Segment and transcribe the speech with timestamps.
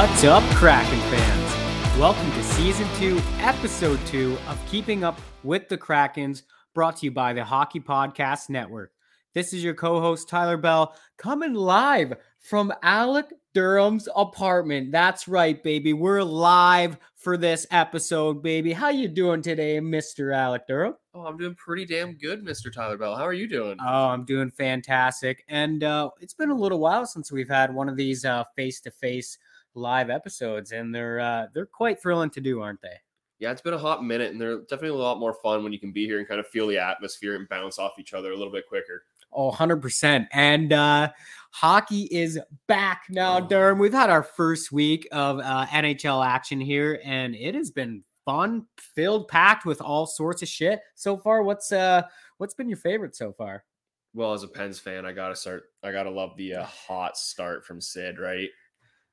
[0.00, 1.98] What's up, Kraken fans?
[1.98, 7.10] Welcome to season two, episode two of Keeping Up with the Krakens, brought to you
[7.10, 8.92] by the Hockey Podcast Network.
[9.34, 14.90] This is your co-host Tyler Bell, coming live from Alec Durham's apartment.
[14.90, 15.92] That's right, baby.
[15.92, 18.72] We're live for this episode, baby.
[18.72, 20.34] How you doing today, Mr.
[20.34, 20.94] Alec Durham?
[21.12, 22.72] Oh, I'm doing pretty damn good, Mr.
[22.72, 23.16] Tyler Bell.
[23.16, 23.76] How are you doing?
[23.78, 25.44] Oh, I'm doing fantastic.
[25.46, 29.36] And uh, it's been a little while since we've had one of these uh, face-to-face
[29.74, 32.96] live episodes, and they're uh, they're quite thrilling to do, aren't they?
[33.38, 35.78] yeah, it's been a hot minute, and they're definitely a lot more fun when you
[35.80, 38.36] can be here and kind of feel the atmosphere and bounce off each other a
[38.36, 39.04] little bit quicker.
[39.32, 40.26] Oh, 100%.
[40.32, 41.10] And uh,
[41.50, 43.46] hockey is back now, Oh.
[43.46, 43.78] Durham.
[43.78, 48.66] We've had our first week of uh, NHL action here, and it has been fun,
[48.76, 51.42] filled, packed with all sorts of shit so far.
[51.42, 52.02] What's uh,
[52.36, 53.64] what's been your favorite so far?
[54.12, 55.62] Well, as a Pens fan, I gotta start.
[55.82, 58.48] I gotta love the uh, hot start from Sid, right?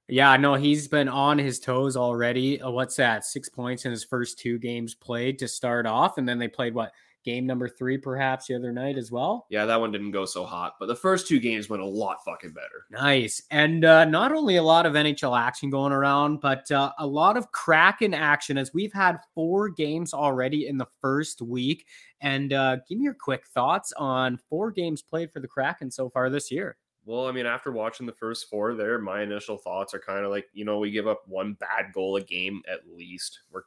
[0.09, 2.61] Yeah, I know he's been on his toes already.
[2.61, 3.25] Uh, what's that?
[3.25, 6.73] Six points in his first two games played to start off, and then they played
[6.73, 6.93] what
[7.27, 9.47] game number three, perhaps the other night as well.
[9.49, 12.23] Yeah, that one didn't go so hot, but the first two games went a lot
[12.23, 12.85] fucking better.
[12.89, 13.41] Nice.
[13.51, 17.35] And uh, not only a lot of NHL action going around, but uh, a lot
[17.35, 21.85] of Kraken action as we've had four games already in the first week.
[22.21, 26.09] And uh, give me your quick thoughts on four games played for the Kraken so
[26.09, 26.77] far this year.
[27.07, 30.29] Well, I mean, after watching the first four there, my initial thoughts are kind of
[30.29, 33.39] like, you know, we give up one bad goal a game at least.
[33.49, 33.61] We're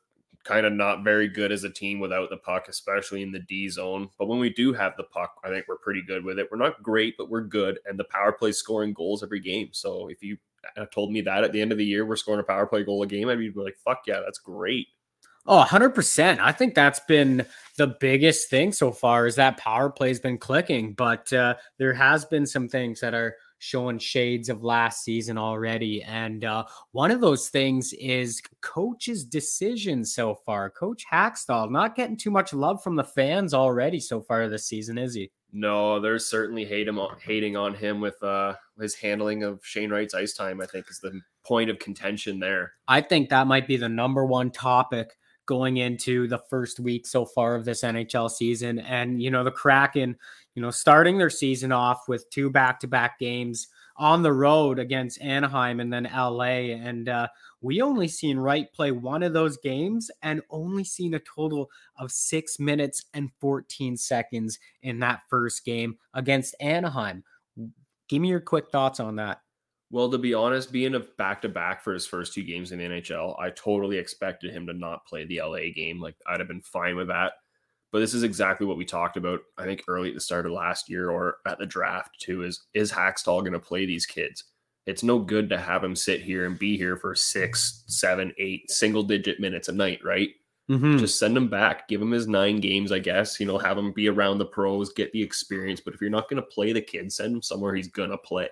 [0.44, 3.70] kind of not very good as a team without the puck, especially in the D
[3.70, 4.10] zone.
[4.18, 6.48] But when we do have the puck, I think we're pretty good with it.
[6.50, 7.78] We're not great, but we're good.
[7.86, 9.70] And the power play scoring goals every game.
[9.72, 10.36] So if you
[10.76, 12.84] uh, told me that at the end of the year, we're scoring a power play
[12.84, 14.88] goal a game, I'd be like, fuck yeah, that's great.
[15.46, 16.38] Oh, 100%.
[16.38, 17.46] I think that's been
[17.76, 22.24] the biggest thing so far is that power play's been clicking, but uh, there has
[22.24, 26.02] been some things that are showing shades of last season already.
[26.02, 30.70] And uh, one of those things is coach's decisions so far.
[30.70, 34.98] Coach Hakstol not getting too much love from the fans already so far this season,
[34.98, 35.30] is he?
[35.52, 40.14] No, there's certainly hate him hating on him with uh, his handling of Shane Wright's
[40.14, 40.60] ice time.
[40.60, 42.72] I think is the point of contention there.
[42.86, 45.16] I think that might be the number one topic
[45.50, 48.78] going into the first week so far of this NHL season.
[48.78, 50.16] And, you know, the Kraken,
[50.54, 53.66] you know, starting their season off with two back to back games
[53.96, 56.70] on the road against Anaheim and then LA.
[56.70, 57.26] And uh,
[57.60, 61.68] we only seen Wright play one of those games and only seen a total
[61.98, 67.24] of six minutes and 14 seconds in that first game against Anaheim.
[68.08, 69.40] Give me your quick thoughts on that.
[69.90, 72.78] Well, to be honest, being a back to back for his first two games in
[72.78, 76.00] the NHL, I totally expected him to not play the LA game.
[76.00, 77.32] Like I'd have been fine with that.
[77.92, 80.52] But this is exactly what we talked about, I think, early at the start of
[80.52, 82.44] last year or at the draft too.
[82.44, 84.44] Is is Hakstol going to play these kids?
[84.86, 88.70] It's no good to have him sit here and be here for six, seven, eight
[88.70, 90.30] single digit minutes a night, right?
[90.70, 90.98] Mm-hmm.
[90.98, 93.40] Just send him back, give him his nine games, I guess.
[93.40, 95.80] You know, have him be around the pros, get the experience.
[95.80, 98.18] But if you're not going to play the kid, send him somewhere he's going to
[98.18, 98.48] play.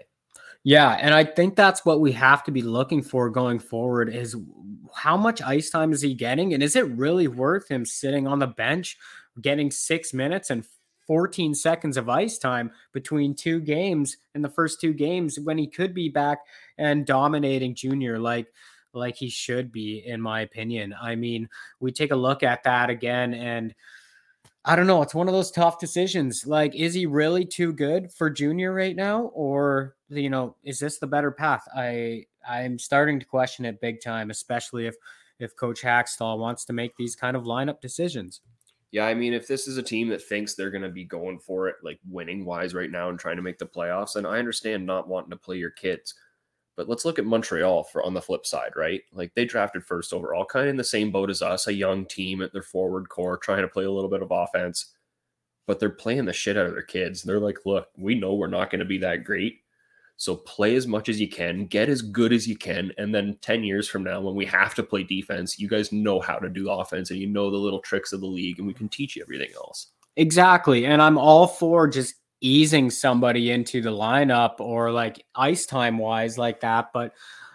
[0.69, 4.37] Yeah, and I think that's what we have to be looking for going forward is
[4.95, 8.39] how much ice time is he getting and is it really worth him sitting on
[8.39, 8.99] the bench
[9.41, 10.67] getting 6 minutes and
[11.07, 15.67] 14 seconds of ice time between two games in the first two games when he
[15.67, 16.41] could be back
[16.77, 18.49] and dominating junior like
[18.93, 20.95] like he should be in my opinion.
[21.01, 21.49] I mean,
[21.81, 23.75] we take a look at that again and
[24.69, 25.01] I don't know.
[25.01, 26.47] It's one of those tough decisions.
[26.47, 30.99] Like, is he really too good for junior right now, or you know, is this
[30.99, 31.67] the better path?
[31.75, 34.95] I I'm starting to question it big time, especially if
[35.39, 38.43] if Coach Hakstol wants to make these kind of lineup decisions.
[38.91, 41.39] Yeah, I mean, if this is a team that thinks they're going to be going
[41.39, 44.39] for it, like winning wise right now and trying to make the playoffs, and I
[44.39, 46.15] understand not wanting to play your kids.
[46.79, 49.03] But let's look at Montreal for on the flip side, right?
[49.13, 52.07] Like they drafted first overall, kind of in the same boat as us, a young
[52.07, 54.95] team at their forward core, trying to play a little bit of offense.
[55.67, 57.25] But they're playing the shit out of their kids.
[57.25, 59.57] They're like, look, we know we're not going to be that great.
[60.19, 63.39] So play as much as you can, get as good as you can, and then
[63.41, 66.49] 10 years from now, when we have to play defense, you guys know how to
[66.49, 69.17] do offense and you know the little tricks of the league, and we can teach
[69.17, 69.89] you everything else.
[70.15, 70.87] Exactly.
[70.87, 76.39] And I'm all for just easing somebody into the lineup or like ice time wise
[76.39, 76.91] like that.
[76.93, 77.13] But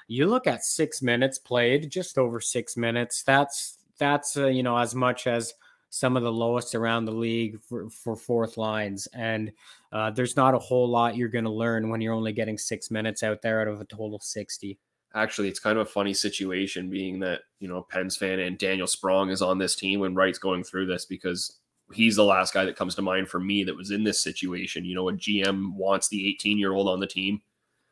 [0.07, 3.23] you look at six minutes played, just over six minutes.
[3.23, 5.53] That's that's uh, you know as much as
[5.93, 9.07] some of the lowest around the league for, for fourth lines.
[9.13, 9.51] And
[9.91, 12.89] uh, there's not a whole lot you're going to learn when you're only getting six
[12.89, 14.79] minutes out there out of a total 60.
[15.13, 18.87] Actually, it's kind of a funny situation being that, you know, Pens fan and Daniel
[18.87, 21.59] Sprong is on this team when Wright's going through this because
[21.95, 24.85] he's the last guy that comes to mind for me that was in this situation.
[24.85, 27.41] You know, a GM wants the 18 year old on the team.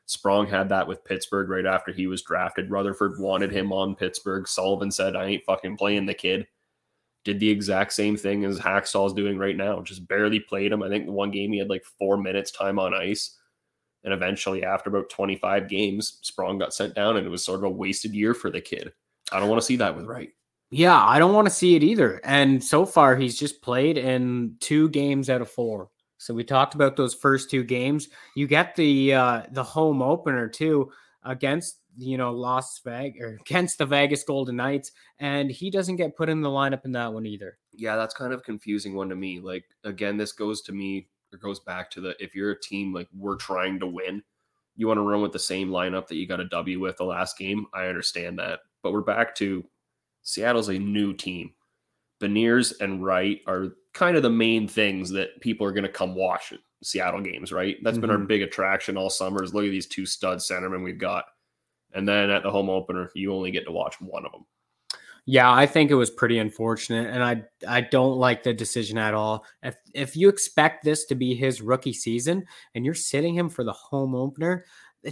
[0.06, 2.70] Sprong had that with Pittsburgh right after he was drafted.
[2.70, 4.48] Rutherford wanted him on Pittsburgh.
[4.48, 6.48] Sullivan said, I ain't fucking playing the kid
[7.24, 9.82] did the exact same thing as Hakstol's doing right now.
[9.82, 10.82] Just barely played him.
[10.82, 13.38] I think the one game he had like four minutes time on ice.
[14.04, 17.66] And eventually, after about 25 games, Sprong got sent down and it was sort of
[17.66, 18.92] a wasted year for the kid.
[19.32, 20.30] I don't want to see that with Wright.
[20.72, 22.22] Yeah, I don't want to see it either.
[22.24, 25.90] And so far, he's just played in two games out of four.
[26.18, 28.08] So we talked about those first two games.
[28.36, 30.92] You get the uh, the home opener too
[31.24, 36.16] against you know, Las Vegas or against the Vegas Golden Knights, and he doesn't get
[36.16, 37.58] put in the lineup in that one either.
[37.74, 39.40] Yeah, that's kind of confusing one to me.
[39.40, 42.94] Like again, this goes to me or goes back to the if you're a team
[42.94, 44.24] like we're trying to win,
[44.76, 47.04] you want to run with the same lineup that you got a W with the
[47.04, 47.66] last game.
[47.74, 49.66] I understand that, but we're back to
[50.24, 51.52] Seattle's a new team.
[52.22, 56.16] Beniers and Wright are kind of the main things that people are going to come
[56.16, 56.54] watch
[56.84, 57.78] Seattle games, right?
[57.84, 58.02] That's mm-hmm.
[58.02, 58.28] been our mm-hmm.
[58.28, 59.44] big attraction all summer.
[59.44, 61.26] Is look at these two stud centermen we've got
[61.94, 64.46] and then at the home opener, you only get to watch one of them.
[65.26, 69.14] Yeah, I think it was pretty unfortunate, and I I don't like the decision at
[69.14, 69.46] all.
[69.62, 72.44] If if you expect this to be his rookie season
[72.74, 74.66] and you're sitting him for the home opener,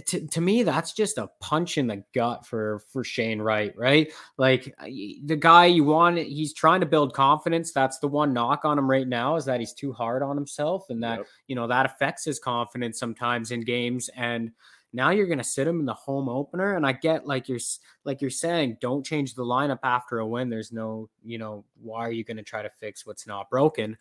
[0.06, 4.12] to, to me that's just a punch in the gut for for Shane Wright, right?
[4.36, 7.72] Like uh, the guy you want, he's trying to build confidence.
[7.72, 10.86] That's the one knock on him right now is that he's too hard on himself,
[10.90, 11.26] and that yep.
[11.48, 14.52] you know that affects his confidence sometimes in games and
[14.92, 17.60] now you're going to sit him in the home opener, and I get like you're
[18.04, 20.50] like you're saying, don't change the lineup after a win.
[20.50, 23.96] There's no, you know, why are you going to try to fix what's not broken?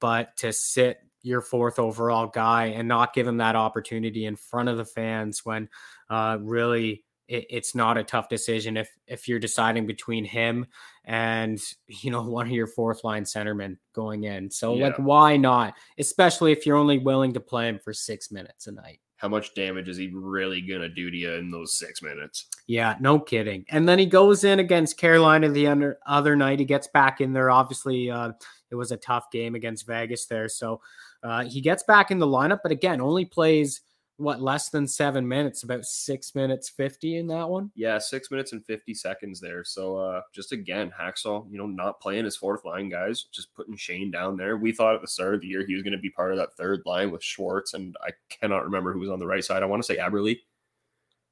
[0.00, 4.68] But to sit your fourth overall guy and not give him that opportunity in front
[4.68, 5.68] of the fans when
[6.10, 10.66] uh, really it, it's not a tough decision if if you're deciding between him
[11.06, 14.50] and you know one of your fourth line centermen going in.
[14.50, 14.88] So yeah.
[14.88, 15.74] like why not?
[15.98, 19.54] Especially if you're only willing to play him for six minutes a night how much
[19.54, 22.46] damage is he really gonna do to you in those six minutes?
[22.66, 23.64] Yeah, no kidding.
[23.70, 26.58] And then he goes in against Carolina the under, other night.
[26.58, 27.50] He gets back in there.
[27.50, 28.32] Obviously, uh,
[28.70, 30.82] it was a tough game against Vegas there, so
[31.24, 32.60] uh, he gets back in the lineup.
[32.62, 33.80] But again, only plays
[34.16, 37.72] what less than seven minutes, about six minutes fifty in that one.
[37.74, 39.64] Yeah, six minutes and fifty seconds there.
[39.64, 43.76] So uh just again, Hakstol, you know, not playing his fourth line guys, just putting
[43.76, 44.56] Shane down there.
[44.56, 46.38] We thought at the start of the year he was going to be part of
[46.38, 49.64] that third line with Schwartz, and I cannot remember who was on the right side.
[49.64, 50.38] I want to say Eberle.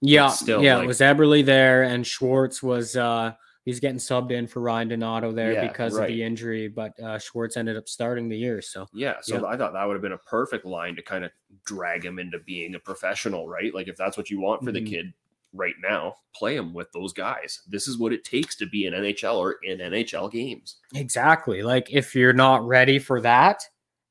[0.00, 3.34] Yeah, still, yeah, like, it was Eberle there, and Schwartz was uh
[3.64, 6.04] he's getting subbed in for Ryan Donato there yeah, because right.
[6.04, 8.61] of the injury, but uh, Schwartz ended up starting the year.
[8.61, 9.47] So yeah, so yeah.
[9.47, 11.31] I thought that would have been a perfect line to kind of
[11.64, 13.75] drag him into being a professional, right?
[13.75, 14.85] Like if that's what you want for mm-hmm.
[14.85, 15.12] the kid
[15.52, 17.61] right now, play him with those guys.
[17.69, 20.76] This is what it takes to be an NHL or in NHL games.
[20.95, 21.62] Exactly.
[21.62, 23.62] Like if you're not ready for that,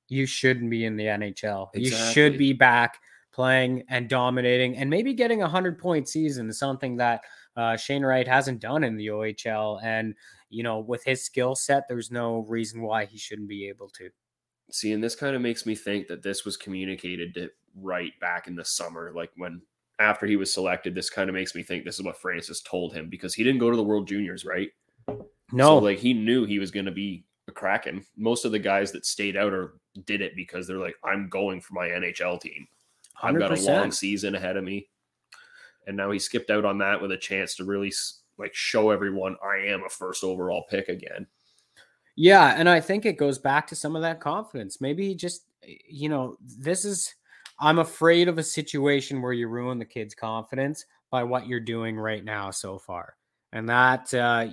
[0.08, 1.70] you shouldn't be in the NHL.
[1.74, 1.82] Exactly.
[1.82, 3.00] You should be back
[3.34, 7.22] playing and dominating and maybe getting a 100 point season, something that–
[7.56, 9.84] uh, Shane Wright hasn't done in the OHL.
[9.84, 10.16] And,
[10.50, 14.10] you know, with his skill set, there's no reason why he shouldn't be able to.
[14.72, 18.48] See, and this kind of makes me think that this was communicated to Wright back
[18.48, 19.62] in the summer, like when
[20.02, 20.96] after he was selected.
[20.96, 23.60] This kind of makes me think this is what Francis told him because he didn't
[23.60, 24.70] go to the World Juniors, right?
[25.54, 28.60] No, so, like he knew he was going to be a Kraken, most of the
[28.60, 32.42] guys that stayed out or did it because they're like, I'm going for my NHL
[32.42, 32.68] team.
[33.22, 34.88] I've got a long season ahead of me.
[35.88, 37.94] And now he skipped out on that with a chance to really
[38.38, 41.28] like show everyone I am a first overall pick again.
[42.16, 44.82] Yeah, and I think it goes back to some of that confidence.
[44.82, 47.14] Maybe just, you know, this is.
[47.60, 51.96] I'm afraid of a situation where you ruin the kid's confidence by what you're doing
[51.96, 53.16] right now so far,
[53.54, 54.48] and that uh,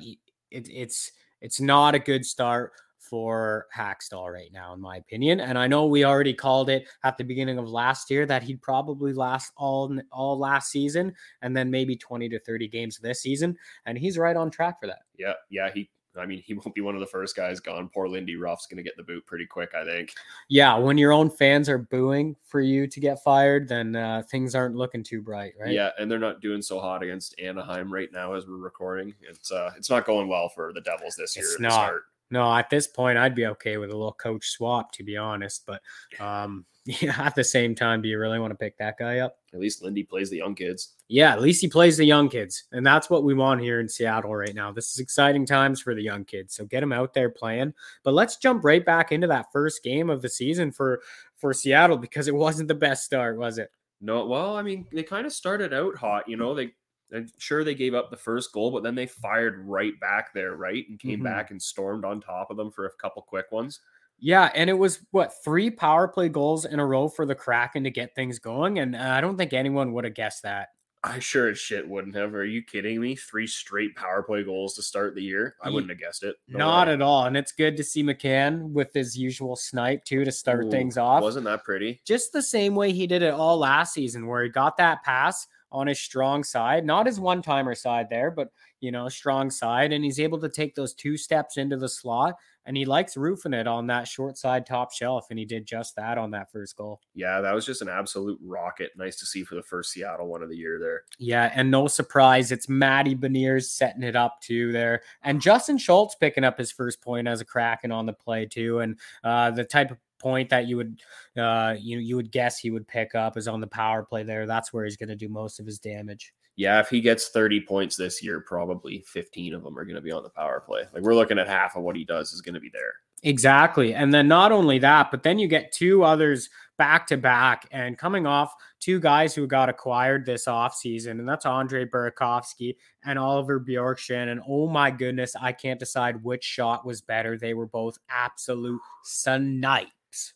[0.51, 2.73] it, it's it's not a good start
[3.09, 5.41] for Hakstol right now, in my opinion.
[5.41, 8.63] And I know we already called it at the beginning of last year that he'd
[8.63, 13.57] probably last all all last season, and then maybe 20 to 30 games this season,
[13.87, 15.01] and he's right on track for that.
[15.17, 17.89] Yeah, yeah, he I mean, he won't be one of the first guys gone.
[17.93, 20.13] Poor Lindy Ruff's gonna get the boot pretty quick, I think.
[20.49, 24.55] yeah, when your own fans are booing for you to get fired, then uh, things
[24.55, 25.73] aren't looking too bright, right?
[25.73, 29.15] Yeah, and they're not doing so hot against Anaheim right now as we're recording.
[29.23, 31.93] It's uh it's not going well for the Devils this year It's not.
[32.31, 35.65] No, at this point, I'd be okay with a little coach swap, to be honest.
[35.67, 35.83] But
[36.21, 39.39] um, yeah, at the same time, do you really want to pick that guy up?
[39.53, 40.95] At least Lindy plays the young kids.
[41.09, 43.89] Yeah, at least he plays the young kids, and that's what we want here in
[43.89, 44.73] Seattle right now.
[44.73, 47.73] This is exciting times for the young kids, so get them out there playing.
[48.05, 51.01] But let's jump right back into that first game of the season for
[51.37, 53.71] for Seattle because it wasn't the best start, was it?
[54.01, 56.55] No, well, I mean, they kind of started out hot, you know.
[56.55, 56.73] They
[57.13, 60.57] I'm sure they gave up the first goal, but then they fired right back there,
[60.57, 60.87] right?
[60.89, 61.23] And came Mhm.
[61.23, 63.81] back and stormed on top of them for a couple quick ones.
[64.19, 67.85] Yeah, and it was what three power play goals in a row for the Kraken
[67.85, 70.71] to get things going, and uh, I don't think anyone would have guessed that.
[71.05, 72.35] I sure as shit wouldn't have.
[72.35, 73.15] Are you kidding me?
[73.15, 75.55] Three straight power play goals to start the year.
[75.63, 76.35] I wouldn't have guessed it.
[76.49, 76.95] No Not way.
[76.95, 80.65] at all, and it's good to see McCann with his usual snipe too to start
[80.67, 81.23] Ooh, things off.
[81.23, 82.01] Wasn't that pretty?
[82.05, 85.47] Just the same way he did it all last season, where he got that pass
[85.71, 88.49] on his strong side, not his one timer side there, but
[88.81, 92.37] you know, strong side, and he's able to take those two steps into the slot,
[92.65, 95.97] and he likes roofing it on that short side top shelf, and he did just
[95.97, 97.01] that on that first goal.
[97.15, 98.93] Yeah, that was just an absolute rocket.
[98.97, 101.03] Nice to see for the first Seattle one of the year there.
[101.19, 106.15] Yeah, and no surprise, it's Matty Beniers setting it up too there, and Justin Schultz
[106.15, 109.65] picking up his first point as a Kraken on the play too, and uh, the
[109.65, 111.01] type of point that you would
[111.37, 114.47] uh, you you would guess he would pick up is on the power play there.
[114.47, 116.33] That's where he's going to do most of his damage.
[116.57, 120.03] Yeah, if he gets 30 points this year, probably 15 of them are going to
[120.03, 120.83] be on the power play.
[120.93, 122.95] Like we're looking at half of what he does is going to be there.
[123.23, 123.95] Exactly.
[123.95, 127.99] And then not only that, but then you get two others back to back and
[127.99, 133.59] coming off two guys who got acquired this offseason, and that's Andre Burakovsky and Oliver
[133.61, 134.31] Bjorkstrand.
[134.31, 137.37] And oh my goodness, I can't decide which shot was better.
[137.37, 139.91] They were both absolute snipes.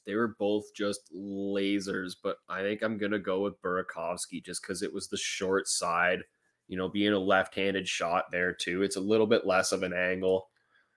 [0.06, 4.62] They were both just lasers, but I think I'm going to go with Burakovsky just
[4.62, 6.22] because it was the short side.
[6.68, 8.82] You know, being a left handed shot there too.
[8.82, 10.48] It's a little bit less of an angle.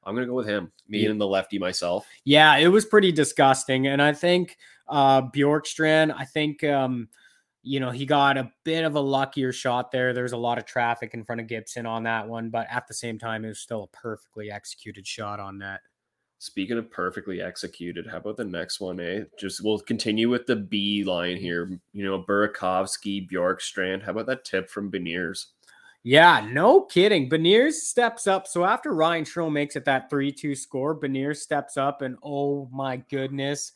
[0.03, 2.05] I'm going to go with him, me and the lefty myself.
[2.24, 3.88] Yeah, it was pretty disgusting.
[3.88, 7.10] And I think uh Bjorkstrand, I think um,
[7.63, 10.13] you know, he got a bit of a luckier shot there.
[10.13, 12.94] There's a lot of traffic in front of Gibson on that one, but at the
[12.94, 15.79] same time, it was still a perfectly executed shot on net.
[16.39, 19.23] Speaking of perfectly executed, how about the next one, eh?
[19.39, 21.79] Just we'll continue with the B line here.
[21.93, 24.03] You know, Burakovsky, Bjorkstrand.
[24.03, 25.45] How about that tip from Beniers?
[26.03, 27.29] Yeah, no kidding.
[27.29, 28.47] Beniers steps up.
[28.47, 32.69] So after Ryan Strome makes it that 3 2 score, Beniers steps up, and oh
[32.71, 33.71] my goodness,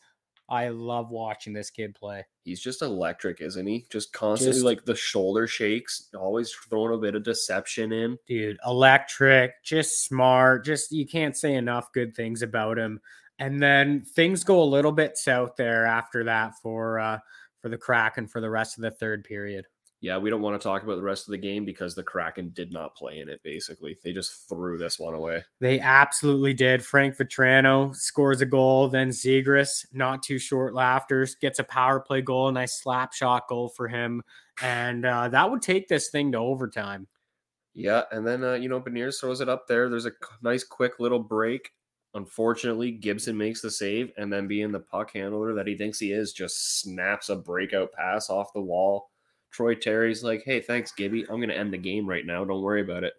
[0.50, 2.26] I love watching this kid play.
[2.44, 3.86] He's just electric, isn't he?
[3.88, 8.18] Just constantly Just- like the shoulder shakes, always throwing a bit of deception in.
[8.26, 13.00] dude electric just smart just you can't say enough good things about him
[13.38, 17.18] and then things go a little bit south there after that for uh
[17.60, 19.66] for the Kraken for the rest of the third period
[20.02, 22.52] Yeah, we don't want to talk about the rest of the game because the Kraken
[22.54, 23.98] did not play in it, basically.
[24.02, 25.44] They just threw this one away.
[25.60, 31.58] they absolutely did frank vatrano scores a goal then zegras not too short laughters gets
[31.58, 34.22] a power play goal a nice slap shot goal for him
[34.62, 37.06] and uh, that would take this thing to overtime
[37.74, 39.88] Yeah, and then uh, you know Beniers throws it up there.
[39.88, 41.70] There's a nice quick little break.
[42.14, 46.12] Unfortunately, Gibson makes the save, and then being the puck handler that he thinks he
[46.12, 49.10] is, just snaps a breakout pass off the wall.
[49.50, 51.24] Troy Terry's like, "Hey, thanks, Gibby.
[51.28, 52.44] I'm gonna end the game right now.
[52.44, 53.14] Don't worry about it."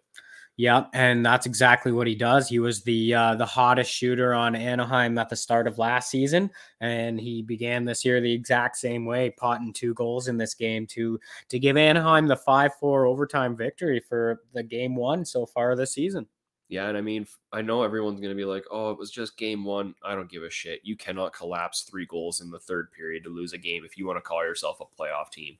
[0.58, 2.48] Yep, and that's exactly what he does.
[2.48, 6.50] He was the uh, the hottest shooter on Anaheim at the start of last season,
[6.80, 10.86] and he began this year the exact same way, potting two goals in this game
[10.88, 15.74] to to give Anaheim the five four overtime victory for the game one so far
[15.74, 16.26] this season.
[16.68, 19.64] Yeah, and I mean, I know everyone's gonna be like, "Oh, it was just game
[19.64, 20.80] one." I don't give a shit.
[20.82, 24.06] You cannot collapse three goals in the third period to lose a game if you
[24.06, 25.56] want to call yourself a playoff team.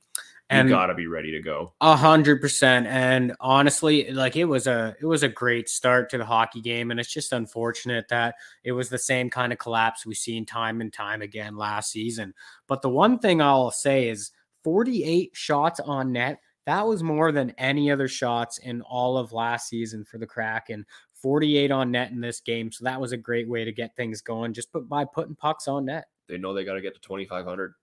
[0.49, 1.73] And you gotta be ready to go.
[1.81, 2.85] A hundred percent.
[2.87, 6.91] And honestly, like it was a it was a great start to the hockey game.
[6.91, 10.81] And it's just unfortunate that it was the same kind of collapse we've seen time
[10.81, 12.33] and time again last season.
[12.67, 14.31] But the one thing I'll say is
[14.63, 16.39] 48 shots on net.
[16.65, 20.85] That was more than any other shots in all of last season for the Kraken.
[21.13, 22.71] 48 on net in this game.
[22.71, 25.67] So that was a great way to get things going just put by putting pucks
[25.67, 26.05] on net.
[26.27, 27.73] They know they got to get to 2,500.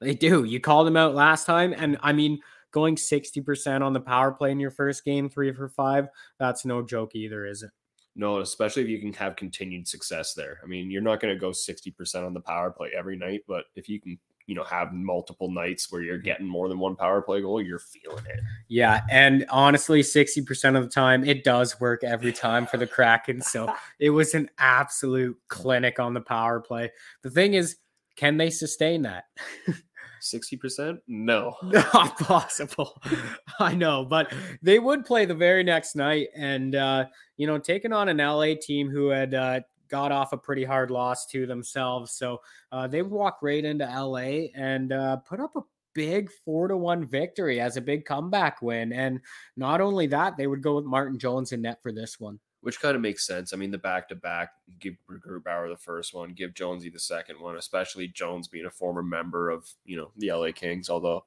[0.00, 0.44] They do.
[0.44, 1.74] You called them out last time.
[1.76, 2.40] And I mean,
[2.70, 6.82] going 60% on the power play in your first game, three for five, that's no
[6.82, 7.70] joke either, is it?
[8.14, 10.60] No, especially if you can have continued success there.
[10.62, 13.66] I mean, you're not going to go 60% on the power play every night, but
[13.76, 16.24] if you can, you know, have multiple nights where you're mm-hmm.
[16.24, 18.40] getting more than one power play goal, you're feeling it.
[18.66, 19.02] Yeah.
[19.08, 23.40] And honestly, 60% of the time, it does work every time for the Kraken.
[23.40, 26.90] So it was an absolute clinic on the power play.
[27.22, 27.76] The thing is,
[28.16, 29.24] can they sustain that?
[30.22, 30.98] 60%?
[31.06, 31.56] No.
[31.62, 33.00] Not possible.
[33.58, 34.32] I know, but
[34.62, 37.06] they would play the very next night and, uh,
[37.36, 40.90] you know, taking on an LA team who had uh, got off a pretty hard
[40.90, 42.12] loss to themselves.
[42.12, 42.40] So
[42.72, 45.62] uh, they would walk right into LA and uh, put up a
[45.94, 48.92] big four to one victory as a big comeback win.
[48.92, 49.20] And
[49.56, 52.80] not only that, they would go with Martin Jones in net for this one which
[52.80, 53.52] kind of makes sense.
[53.52, 54.50] I mean, the back to back,
[54.80, 59.02] give Grubauer the first one, give Jonesy the second one, especially Jones being a former
[59.02, 60.90] member of you know the LA Kings.
[60.90, 61.24] Although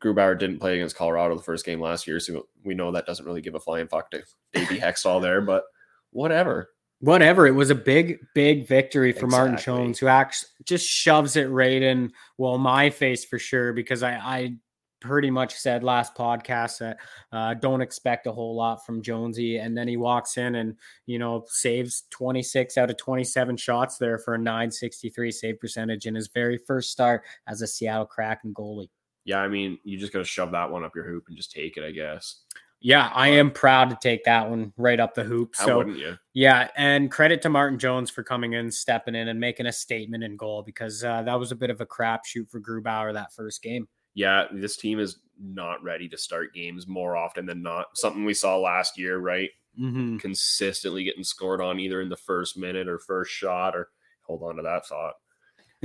[0.00, 3.26] Grubauer didn't play against Colorado the first game last year, so we know that doesn't
[3.26, 5.40] really give a flying fuck to Davey Hextall there.
[5.40, 5.64] But
[6.10, 6.70] whatever,
[7.00, 7.46] whatever.
[7.46, 9.38] It was a big, big victory for exactly.
[9.38, 14.02] Martin Jones, who actually just shoves it right in well my face for sure because
[14.02, 14.56] I I
[15.00, 16.98] pretty much said last podcast that
[17.32, 19.58] uh, don't expect a whole lot from Jonesy.
[19.58, 20.76] And then he walks in and,
[21.06, 26.14] you know, saves 26 out of 27 shots there for a 963 save percentage in
[26.14, 28.90] his very first start as a Seattle Kraken goalie.
[29.24, 31.50] Yeah, I mean, you just got to shove that one up your hoop and just
[31.50, 32.42] take it, I guess.
[32.80, 35.54] Yeah, I am proud to take that one right up the hoop.
[35.56, 36.16] How so, wouldn't you?
[36.34, 40.22] Yeah, and credit to Martin Jones for coming in, stepping in, and making a statement
[40.22, 43.62] in goal because uh, that was a bit of a crapshoot for Grubauer that first
[43.62, 47.88] game yeah, this team is not ready to start games more often than not.
[47.94, 49.50] Something we saw last year, right?
[49.78, 50.16] Mm-hmm.
[50.16, 53.90] Consistently getting scored on either in the first minute or first shot, or
[54.22, 55.14] hold on to that thought.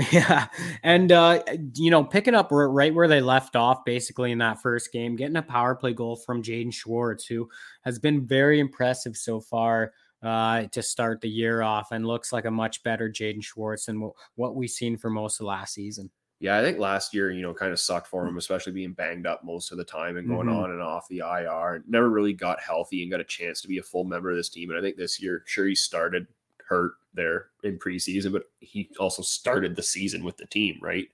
[0.10, 0.48] Yeah.
[0.84, 1.44] And, uh,
[1.76, 5.36] you know, picking up right where they left off, basically in that first game, getting
[5.36, 7.50] a power play goal from Jaden Schwartz, who
[7.82, 9.92] has been very impressive so far
[10.24, 14.10] uh, to start the year off and looks like a much better Jaden Schwartz than
[14.36, 16.10] what we've seen for most of last season
[16.42, 19.28] yeah, I think last year, you know, kind of sucked for him, especially being banged
[19.28, 20.58] up most of the time and going mm-hmm.
[20.58, 21.76] on and off the IR.
[21.76, 24.38] And never really got healthy and got a chance to be a full member of
[24.38, 24.72] this team.
[24.72, 26.26] And I think this year, sure, he started
[26.68, 31.08] hurt there in preseason, but he also started the season with the team, right?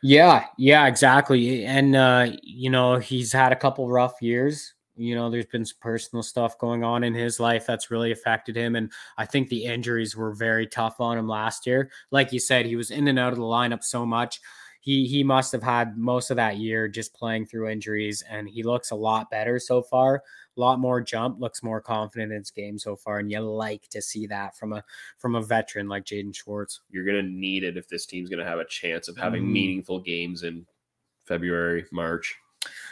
[0.00, 1.64] Yeah, yeah, exactly.
[1.64, 4.74] And uh, you know, he's had a couple rough years.
[4.94, 8.56] You know, there's been some personal stuff going on in his life that's really affected
[8.56, 8.76] him.
[8.76, 11.90] And I think the injuries were very tough on him last year.
[12.12, 14.40] Like you said, he was in and out of the lineup so much
[14.80, 18.62] he he must have had most of that year just playing through injuries, and he
[18.62, 20.22] looks a lot better so far.
[20.56, 23.88] A lot more jump, looks more confident in his game so far, and you like
[23.90, 24.84] to see that from a
[25.18, 26.80] from a veteran like Jaden Schwartz.
[26.90, 29.52] You're gonna need it if this team's gonna have a chance of having mm.
[29.52, 30.66] meaningful games in
[31.26, 32.36] February, March.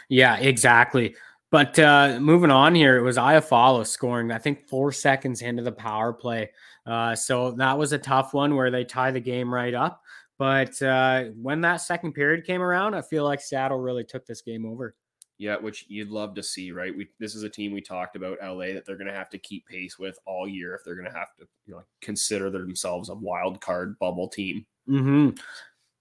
[0.09, 1.15] Yeah, exactly.
[1.49, 5.71] But uh, moving on here, it was Iafallo scoring, I think, four seconds into the
[5.71, 6.51] power play.
[6.85, 10.01] Uh, so that was a tough one where they tie the game right up.
[10.37, 14.41] But uh, when that second period came around, I feel like Seattle really took this
[14.41, 14.95] game over.
[15.39, 16.95] Yeah, which you'd love to see, right?
[16.95, 19.37] We this is a team we talked about LA that they're going to have to
[19.37, 23.09] keep pace with all year if they're going to have to, you know, consider themselves
[23.09, 24.65] a wild card bubble team.
[24.89, 25.29] Mm-hmm.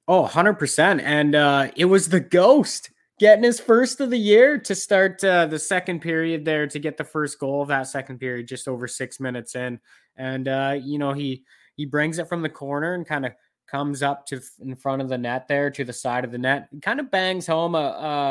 [0.09, 1.03] Oh, 100%.
[1.03, 5.47] And uh, it was the ghost getting his first of the year to start uh,
[5.47, 8.87] the second period there to get the first goal of that second period just over
[8.87, 9.81] six minutes in.
[10.17, 11.45] And, uh, you know, he
[11.75, 13.33] he brings it from the corner and kind of
[13.67, 16.69] comes up to in front of the net there to the side of the net
[16.83, 17.79] kind of bangs home a,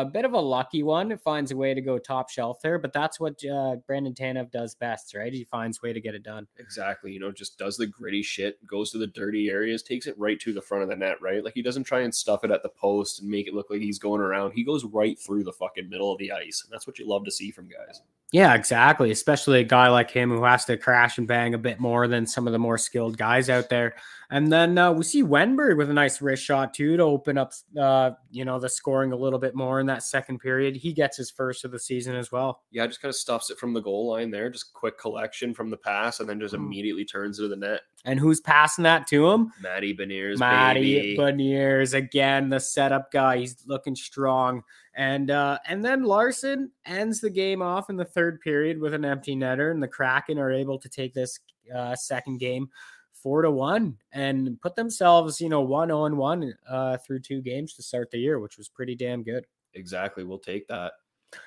[0.05, 1.11] a bit of a lucky one.
[1.11, 4.51] It finds a way to go top shelf there but that's what uh, brandon tanev
[4.51, 5.33] does best right?
[5.33, 6.47] He finds way to get it done.
[6.57, 10.17] Exactly you know just does the gritty shit goes to the dirty areas takes it
[10.17, 11.43] right to the front of the net right?
[11.43, 13.81] Like he doesn't try and stuff it at the post and make it look like
[13.81, 14.51] he's going around.
[14.51, 17.25] He goes right through the fucking middle of the ice and that's what you love
[17.25, 19.11] to see from guys yeah, exactly.
[19.11, 22.25] Especially a guy like him who has to crash and bang a bit more than
[22.25, 23.95] some of the more skilled guys out there.
[24.29, 27.53] And then uh, we see Wennberg with a nice wrist shot too to open up,
[27.79, 30.75] uh, you know, the scoring a little bit more in that second period.
[30.75, 32.63] He gets his first of the season as well.
[32.71, 35.69] Yeah, just kind of stuffs it from the goal line there, just quick collection from
[35.69, 36.57] the pass, and then just mm.
[36.57, 37.81] immediately turns to the net.
[38.03, 39.53] And who's passing that to him?
[39.61, 41.17] Matty Beniers, Matty baby.
[41.17, 43.37] Beniers again, the setup guy.
[43.37, 44.63] He's looking strong.
[44.97, 49.03] And uh, and then Larsson ends the game off in the third period with an
[49.03, 51.39] empty netter, and the Kraken are able to take this
[51.75, 52.69] uh, second game
[53.13, 57.73] four to one and put themselves, you know, one on one uh, through two games
[57.73, 59.45] to start the year, which was pretty damn good.
[59.73, 60.23] exactly.
[60.23, 60.93] We'll take that.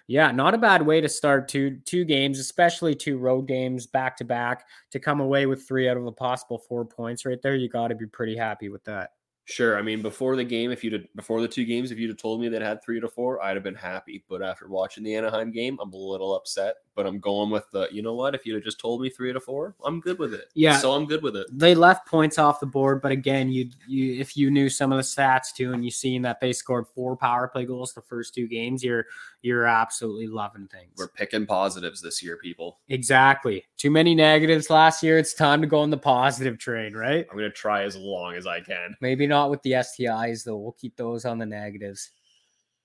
[0.06, 4.16] Yeah, not a bad way to start two two games, especially two road games back
[4.18, 7.56] to back to come away with three out of a possible four points right there.
[7.56, 9.12] You got to be pretty happy with that.
[9.48, 9.78] Sure.
[9.78, 12.40] I mean, before the game, if you'd before the two games, if you'd have told
[12.40, 14.22] me that had three to four, I'd have been happy.
[14.28, 16.74] But after watching the Anaheim game, I'm a little upset.
[16.98, 18.34] But I'm going with the, you know what?
[18.34, 20.46] If you'd have just told me three to four, I'm good with it.
[20.54, 20.78] Yeah.
[20.78, 21.46] So I'm good with it.
[21.52, 24.96] They left points off the board, but again, you you if you knew some of
[24.96, 28.34] the stats too, and you seen that they scored four power play goals the first
[28.34, 29.06] two games, you're
[29.42, 30.90] you're absolutely loving things.
[30.96, 32.80] We're picking positives this year, people.
[32.88, 33.64] exactly.
[33.76, 35.18] Too many negatives last year.
[35.18, 37.28] It's time to go on the positive train, right?
[37.30, 38.96] I'm gonna try as long as I can.
[39.00, 40.56] Maybe not with the STIs though.
[40.56, 42.10] We'll keep those on the negatives.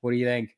[0.01, 0.55] What do you think?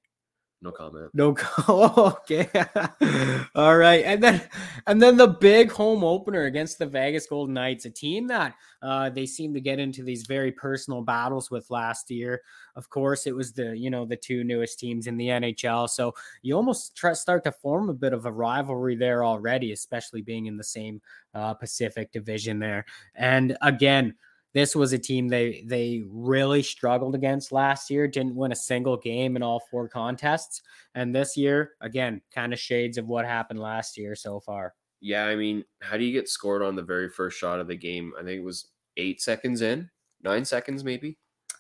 [0.61, 1.11] No comment.
[1.13, 1.35] No
[1.69, 2.49] okay.
[3.55, 4.03] All right.
[4.05, 4.41] And then
[4.87, 9.09] and then the big home opener against the Vegas Golden Knights, a team that uh
[9.09, 12.41] they seem to get into these very personal battles with last year.
[12.75, 15.89] Of course, it was the, you know, the two newest teams in the NHL.
[15.89, 20.21] So you almost try, start to form a bit of a rivalry there already, especially
[20.21, 21.01] being in the same
[21.33, 22.85] uh Pacific division there.
[23.13, 24.15] And again,
[24.55, 28.97] this was a team they they really struggled against last year didn't win a single
[28.97, 30.63] game in all four contests
[30.95, 35.25] and this year again kind of shades of what happened last year so far Yeah,
[35.25, 38.13] I mean, how do you get scored on the very first shot of the game?
[38.17, 39.87] I think it was eight seconds in,
[40.23, 41.17] nine seconds maybe.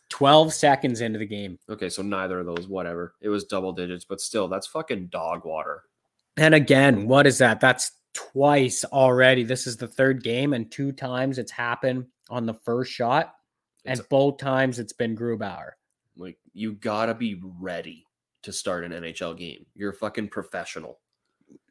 [0.09, 3.13] 12 seconds into the game Okay, so neither of those, whatever.
[3.21, 5.83] It was double digits, but still, that's fucking dog water.
[6.37, 10.91] and again what is that that's twice already this is the third game and two
[10.93, 13.33] times it's happened on the first shot
[13.85, 15.71] and It's- both times it's been grubauer
[16.17, 18.05] Like, you gotta be ready
[18.43, 19.65] to start an NHL game.
[19.75, 20.99] You're a fucking professional.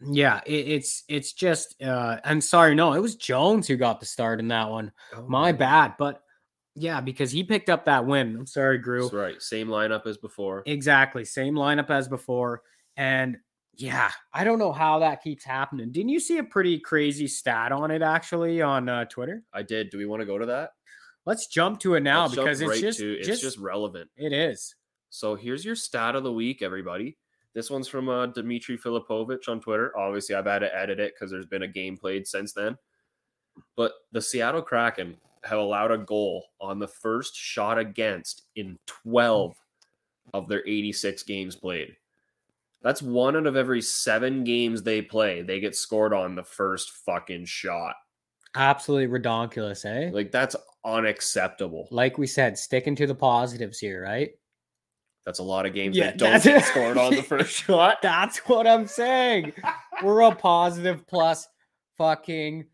[0.00, 4.06] yeah it, it's it's just uh i'm sorry no it was jones who got the
[4.06, 4.92] start in that one
[5.26, 6.20] My bad, but
[6.76, 8.34] yeah, because he picked up that win.
[8.36, 9.02] I'm sorry, Gru.
[9.02, 9.40] That's right.
[9.40, 10.64] Same lineup as before.
[10.66, 12.62] Exactly, same lineup as before,
[12.96, 13.36] and
[13.76, 15.92] yeah, I don't know how that keeps happening.
[15.92, 19.42] Didn't you see a pretty crazy stat on it actually on uh, Twitter?
[19.52, 19.90] I did.
[19.90, 20.70] Do we want to go to that?
[21.26, 24.10] Let's jump to it now Let's because it's right just, to- it's just just relevant.
[24.16, 24.74] it is.
[25.10, 27.16] So here's your stat of the week, everybody.
[27.54, 29.96] This one's from uh, Dimitri Filipovic on Twitter.
[29.96, 32.76] Obviously, I've had to edit it because there's been a game played since then.
[33.76, 39.54] But the Seattle Kraken have allowed a goal on the first shot against in 12
[40.32, 41.96] of their 86 games played.
[42.84, 45.40] That's one out of every seven games they play.
[45.40, 47.96] They get scored on the first fucking shot.
[48.54, 50.10] Absolutely redonkulous, eh?
[50.12, 51.88] Like, that's unacceptable.
[51.90, 54.30] Like we said, sticking to the positives here, right?
[55.24, 58.02] That's a lot of games Yeah, that don't get scored on the first shot.
[58.02, 59.54] That's what I'm saying.
[60.02, 61.48] we're a positive plus
[61.96, 62.66] fucking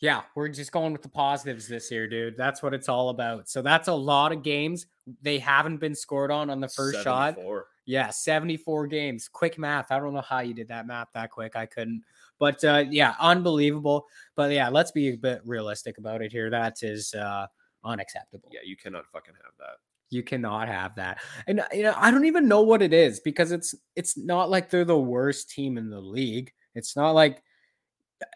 [0.00, 2.36] yeah, we're just going with the positives this year, dude.
[2.36, 3.48] That's what it's all about.
[3.48, 4.84] So that's a lot of games
[5.22, 7.36] they haven't been scored on on the first shot.
[7.36, 7.66] 74.
[7.86, 9.28] Yeah, 74 games.
[9.28, 9.92] Quick math.
[9.92, 11.54] I don't know how you did that math that quick.
[11.56, 12.02] I couldn't.
[12.38, 14.06] But uh yeah, unbelievable.
[14.36, 16.50] But yeah, let's be a bit realistic about it here.
[16.50, 17.46] That is uh
[17.84, 18.48] unacceptable.
[18.52, 19.76] Yeah, you cannot fucking have that.
[20.10, 21.18] You cannot have that.
[21.46, 24.70] And you know, I don't even know what it is because it's it's not like
[24.70, 26.52] they're the worst team in the league.
[26.74, 27.42] It's not like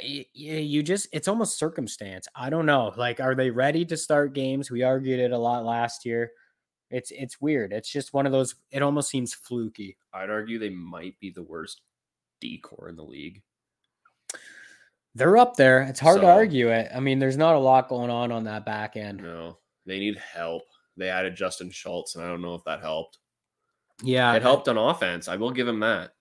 [0.02, 2.28] y- y- you just it's almost circumstance.
[2.34, 2.92] I don't know.
[2.96, 4.70] Like are they ready to start games?
[4.70, 6.32] We argued it a lot last year.
[6.90, 7.72] It's it's weird.
[7.72, 9.96] It's just one of those it almost seems fluky.
[10.12, 11.82] I'd argue they might be the worst
[12.40, 13.42] decor in the league.
[15.14, 15.82] They're up there.
[15.82, 16.90] It's hard to argue it.
[16.94, 19.20] I mean, there's not a lot going on on that back end.
[19.22, 20.62] No, they need help.
[20.96, 23.18] They added Justin Schultz, and I don't know if that helped.
[24.02, 25.26] Yeah, It helped on offense.
[25.26, 26.12] I will give him that.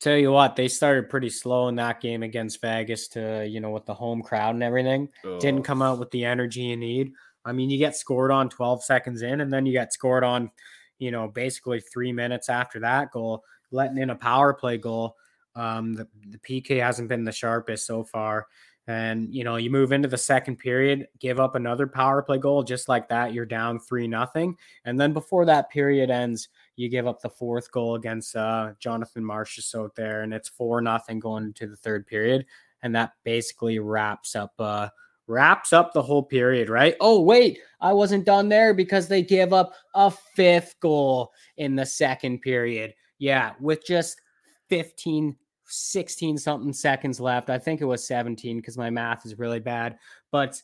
[0.00, 3.70] Tell you what, they started pretty slow in that game against Vegas to, you know,
[3.70, 5.08] with the home crowd and everything.
[5.40, 7.12] Didn't come out with the energy you need.
[7.44, 10.50] I mean, you get scored on 12 seconds in, and then you get scored on,
[10.98, 15.16] you know, basically three minutes after that goal, letting in a power play goal.
[15.56, 18.46] Um, the, the PK hasn't been the sharpest so far.
[18.86, 22.62] And you know, you move into the second period, give up another power play goal
[22.62, 23.32] just like that.
[23.32, 27.70] You're down three nothing, and then before that period ends, you give up the fourth
[27.72, 32.44] goal against uh, Jonathan Marchessault there, and it's four nothing going into the third period,
[32.82, 34.88] and that basically wraps up uh,
[35.26, 36.96] wraps up the whole period, right?
[37.00, 41.86] Oh wait, I wasn't done there because they give up a fifth goal in the
[41.86, 42.94] second period.
[43.18, 44.20] Yeah, with just
[44.68, 47.50] 15 16 something seconds left.
[47.50, 49.96] I think it was 17 because my math is really bad.
[50.30, 50.60] But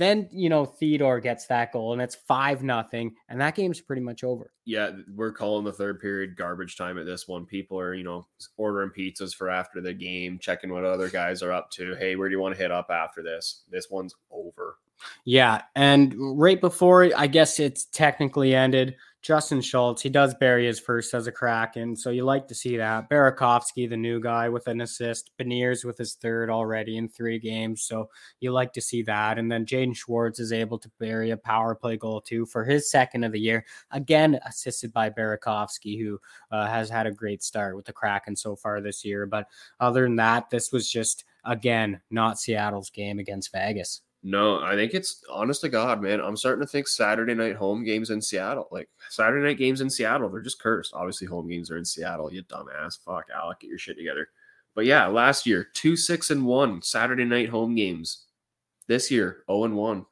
[0.00, 4.00] Then you know Theodore gets that goal, and it's five nothing, and that game's pretty
[4.00, 4.50] much over.
[4.64, 7.44] Yeah, we're calling the third period garbage time at this one.
[7.44, 11.52] People are, you know, ordering pizzas for after the game, checking what other guys are
[11.52, 11.94] up to.
[11.96, 13.64] Hey, where do you want to hit up after this?
[13.70, 14.78] This one's over.
[15.26, 20.80] Yeah, and right before I guess it's technically ended, Justin Schultz, he does bury his
[20.80, 23.10] first as a Kraken, so you like to see that.
[23.10, 27.82] Burakovsky, the new guy with an assist, Beniers with his third already in three games,
[27.82, 28.08] so
[28.40, 29.38] you like to see that.
[29.38, 32.90] And then Jaden Schwartz is able to bury a power play goal too for his
[32.90, 36.18] second of the year, again assisted by Burakovsky, who
[36.50, 39.26] uh, has had a great start with the Kraken so far this year.
[39.26, 39.48] But
[39.80, 44.00] other than that, this was just again not Seattle's game against Vegas.
[44.22, 46.20] No, I think it's honest to God, man.
[46.20, 49.88] I'm starting to think Saturday night home games in Seattle, like Saturday night games in
[49.88, 50.92] Seattle, they're just cursed.
[50.92, 52.32] Obviously, home games are in Seattle.
[52.32, 53.02] You dumbass.
[53.02, 54.28] Fuck, Alec, get your shit together.
[54.74, 58.26] But yeah, last year, two, six, and one Saturday night home games.
[58.88, 60.06] This year, 0 and 1.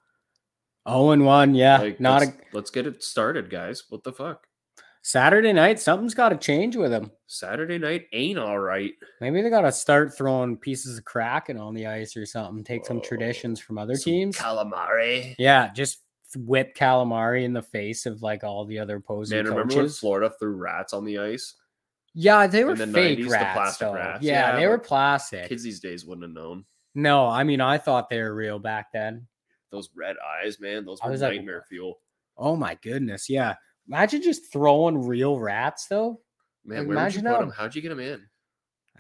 [0.87, 1.79] Oh and one, yeah.
[1.79, 3.85] Like, not let's, a let's get it started, guys.
[3.90, 4.47] What the fuck?
[5.12, 7.11] Saturday night, something's got to change with them.
[7.27, 8.92] Saturday night ain't all right.
[9.23, 12.62] Maybe they got to start throwing pieces of Kraken on the ice or something.
[12.62, 14.37] Take some Oh, traditions from other Some teams.
[14.37, 15.35] Calamari.
[15.38, 16.03] yeah, just
[16.37, 19.88] whip calamari in the face of like all the other opposing Man, remember when.
[19.88, 21.55] Florida threw rats on the ice?
[22.12, 23.55] yeah, they were the fake 90s, the rats.
[23.57, 24.23] plastic rats?
[24.23, 25.49] Yeah, Yeah, they were plastic.
[25.49, 26.66] Kids these days wouldn't have known.
[26.94, 29.27] No, I mean I thought they were real back then.
[29.73, 31.99] Those red eyes, man, those were was like, nightmare fuel.
[32.37, 33.55] Oh my goodness, yeah.
[33.88, 36.20] Imagine just throwing real rats though.
[36.64, 37.51] Man, Like, where would you put how- them?
[37.51, 38.27] How'd you get them in?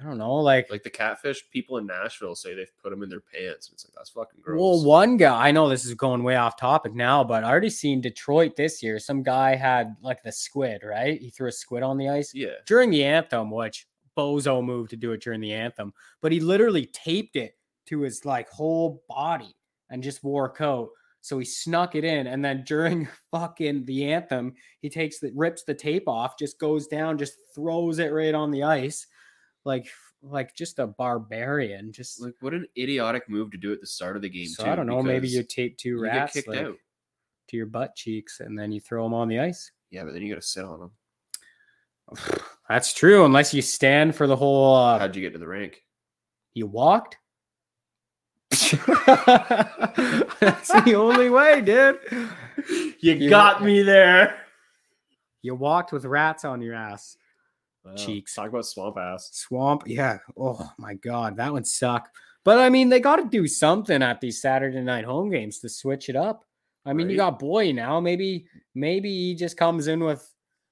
[0.00, 3.08] I don't know, like Like the catfish people in Nashville say they've put them in
[3.08, 3.68] their pants.
[3.72, 4.60] It's like that's fucking gross.
[4.60, 7.68] Well, one guy, I know this is going way off topic now, but I already
[7.68, 9.00] seen Detroit this year.
[9.00, 11.20] Some guy had like the squid, right?
[11.20, 14.96] He threw a squid on the ice yeah, during the anthem, which bozo move to
[14.96, 19.56] do it during the anthem, but he literally taped it to his like whole body
[19.90, 20.90] and just wore a coat.
[21.28, 25.62] So he snuck it in, and then during fucking the anthem, he takes the rips
[25.62, 29.06] the tape off, just goes down, just throws it right on the ice,
[29.66, 29.88] like
[30.22, 31.92] like just a barbarian.
[31.92, 34.46] Just like what an idiotic move to do at the start of the game.
[34.46, 35.02] so too, I don't know.
[35.02, 36.76] Maybe you tape two rats kicked like, out.
[37.48, 39.70] to your butt cheeks, and then you throw them on the ice.
[39.90, 40.90] Yeah, but then you got to sit on them.
[42.70, 44.74] That's true, unless you stand for the whole.
[44.74, 45.82] Uh, How'd you get to the rink?
[46.54, 47.18] you walked.
[50.40, 51.98] That's the only way, dude.
[53.00, 54.40] You, You- got me there.
[55.42, 57.16] You walked with rats on your ass.
[57.84, 58.34] Wow, Cheeks.
[58.34, 59.30] Talk about swamp ass.
[59.32, 60.18] Swamp, yeah.
[60.36, 62.08] Oh my god, that would suck.
[62.44, 65.68] But I mean, they got to do something at these Saturday night home games to
[65.68, 66.44] switch it up.
[66.84, 68.00] I mean, you got Buoy now.
[68.00, 70.26] Maybe, maybe he just comes in with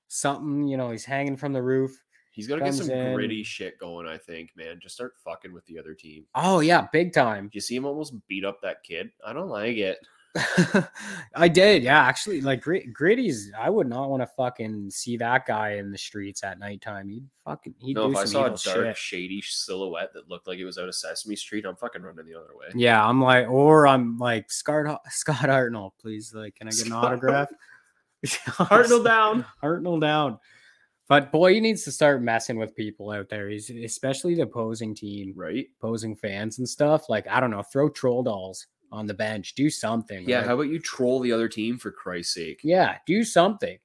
[0.08, 0.66] something.
[0.66, 2.02] You know, he's hanging from the roof.
[2.36, 3.14] He's got to get some in.
[3.14, 4.06] gritty shit going.
[4.06, 4.78] I think, man.
[4.78, 6.26] Just start fucking with the other team.
[6.34, 7.48] Oh yeah, big time.
[7.54, 9.10] You see him almost beat up that kid?
[9.26, 9.98] I don't like it.
[11.34, 11.98] I did, yeah.
[12.02, 15.96] Actually, like Grit- Gritty's, I would not want to fucking see that guy in the
[15.96, 17.08] streets at nighttime.
[17.08, 18.96] He'd fucking he'd no, if I saw a dark, shit.
[18.98, 22.38] shady silhouette that looked like it was out of Sesame Street, I'm fucking running the
[22.38, 22.66] other way.
[22.74, 26.34] Yeah, I'm like, or I'm like Scott Scott Hartnell, please.
[26.34, 27.48] Like, can I get an autograph?
[28.26, 29.46] Hartnell down.
[29.62, 30.38] Hartnell down.
[31.08, 33.48] But Buoy, he needs to start messing with people out there.
[33.48, 35.66] He's especially the opposing team, Right?
[35.80, 37.08] opposing fans and stuff.
[37.08, 40.28] Like, I don't know, throw troll dolls on the bench, do something.
[40.28, 40.38] Yeah.
[40.38, 42.60] like- How about you troll the other team for Christ's sake?
[42.64, 43.78] Yeah, do something.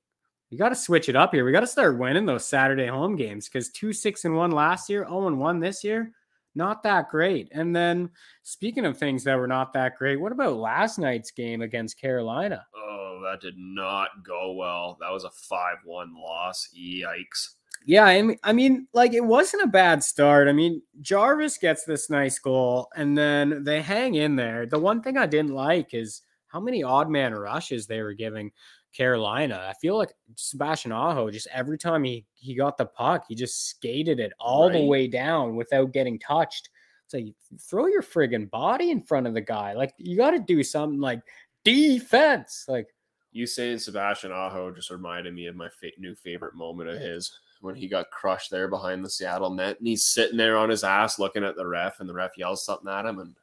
[0.49, 1.45] You got to switch it up here.
[1.45, 4.89] We got to start winning those Saturday home games because two six and one last
[4.89, 6.11] year, zero and one this year,
[6.55, 7.47] not that great.
[7.53, 8.09] And then
[8.43, 12.65] speaking of things that were not that great, what about last night's game against Carolina?
[12.75, 14.97] Oh, that did not go well.
[14.99, 16.69] That was a 5 1 loss.
[16.77, 17.55] Yikes.
[17.85, 20.47] Yeah, I mean, I mean, like it wasn't a bad start.
[20.47, 24.65] I mean, Jarvis gets this nice goal, and then they hang in there.
[24.65, 28.51] The one thing I didn't like is how many odd man rushes they were giving
[28.93, 29.67] Carolina.
[29.69, 33.69] I feel like Sebastian Aho just every time he he got the puck, he just
[33.69, 36.69] skated it all the way down without getting touched.
[37.07, 39.73] So you throw your friggin' body in front of the guy.
[39.73, 41.21] Like you got to do something like
[41.63, 42.65] defense.
[42.67, 42.87] Like
[43.31, 47.31] You saying Sebastian Aho just reminded me of my fa- new favorite moment of his
[47.61, 50.83] when he got crushed there behind the Seattle net and he's sitting there on his
[50.83, 53.35] ass looking at the ref and the ref yells something at him and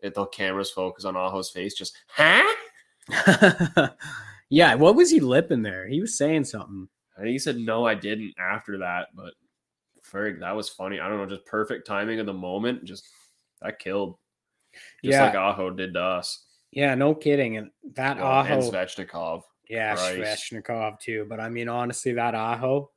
[0.00, 2.42] it, the cameras focus on Aho's face just, huh?
[4.50, 5.86] yeah, what was he lipping there?
[5.86, 6.88] He was saying something.
[7.16, 9.08] And he said, no, I didn't after that.
[9.14, 9.34] But
[10.04, 11.00] Ferg, that was funny.
[11.00, 12.84] I don't know, just perfect timing of the moment.
[12.84, 13.04] Just
[13.60, 14.16] that killed.
[15.04, 15.24] Just Yeah.
[15.26, 16.44] like Aho did to us.
[16.72, 17.58] Yeah, no kidding.
[17.58, 19.42] And that Oh, and Aho, Svechnikov.
[19.68, 20.50] yeah, Christ.
[20.52, 21.26] Svechnikov too.
[21.28, 22.90] But I mean, honestly, that Aho,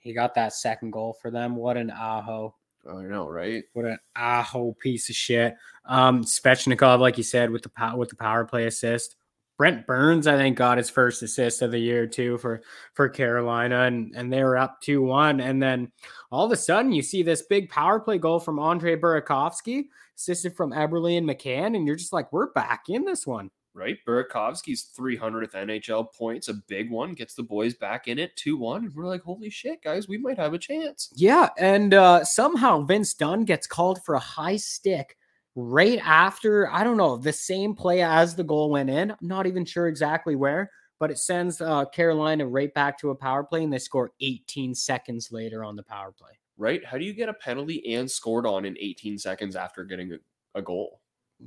[0.00, 1.56] he got that second goal for them.
[1.56, 2.54] What an Aho!
[2.90, 3.64] I know, right?
[3.74, 5.54] What an aho piece of shit.
[5.84, 9.16] Um, Svechnikov, like you said, with the power with the power play assist.
[9.58, 12.62] Brent Burns, I think, got his first assist of the year too for
[12.94, 15.92] for Carolina, and and they were up two one, and then
[16.32, 19.84] all of a sudden you see this big power play goal from Andre Burakovsky,
[20.20, 23.50] assisted from Eberle and McCann, and you're just like, we're back in this one.
[23.72, 23.98] Right?
[24.06, 28.84] Burakovsky's 300th NHL points, a big one, gets the boys back in it 2 1.
[28.84, 31.08] And We're like, holy shit, guys, we might have a chance.
[31.14, 35.16] Yeah, and uh, somehow Vince Dunn gets called for a high stick
[35.54, 39.12] right after, I don't know, the same play as the goal went in.
[39.12, 43.14] I'm not even sure exactly where, but it sends uh, Carolina right back to a
[43.14, 46.39] power play and they score 18 seconds later on the power play.
[46.60, 46.84] Right?
[46.84, 50.58] How do you get a penalty and scored on in 18 seconds after getting a,
[50.58, 51.00] a goal?